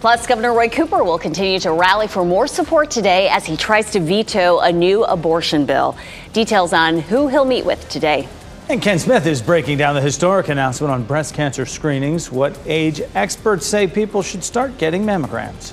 Plus, 0.01 0.27
Governor 0.27 0.53
Roy 0.53 0.69
Cooper 0.69 1.03
will 1.03 1.19
continue 1.19 1.59
to 1.61 1.73
rally 1.73 2.07
for 2.07 2.27
more 2.27 2.47
support 2.47 2.91
today 2.91 3.27
as 3.31 3.47
he 3.47 3.57
tries 3.57 3.91
to 3.93 4.01
veto 4.01 4.59
a 4.59 4.71
new 4.71 5.03
abortion 5.05 5.65
bill. 5.65 5.97
Details 6.35 6.75
on 6.75 7.01
who 7.01 7.29
he'll 7.29 7.47
meet 7.47 7.65
with 7.65 7.89
today. 7.89 8.29
And 8.69 8.83
Ken 8.83 8.99
Smith 8.99 9.25
is 9.25 9.41
breaking 9.41 9.79
down 9.79 9.95
the 9.95 10.03
historic 10.03 10.51
announcement 10.51 10.93
on 10.93 11.05
breast 11.05 11.33
cancer 11.33 11.65
screenings, 11.65 12.31
what 12.31 12.59
age 12.67 13.01
experts 13.15 13.65
say 13.65 13.87
people 13.87 14.21
should 14.21 14.45
start 14.45 14.77
getting 14.77 15.05
mammograms. 15.05 15.73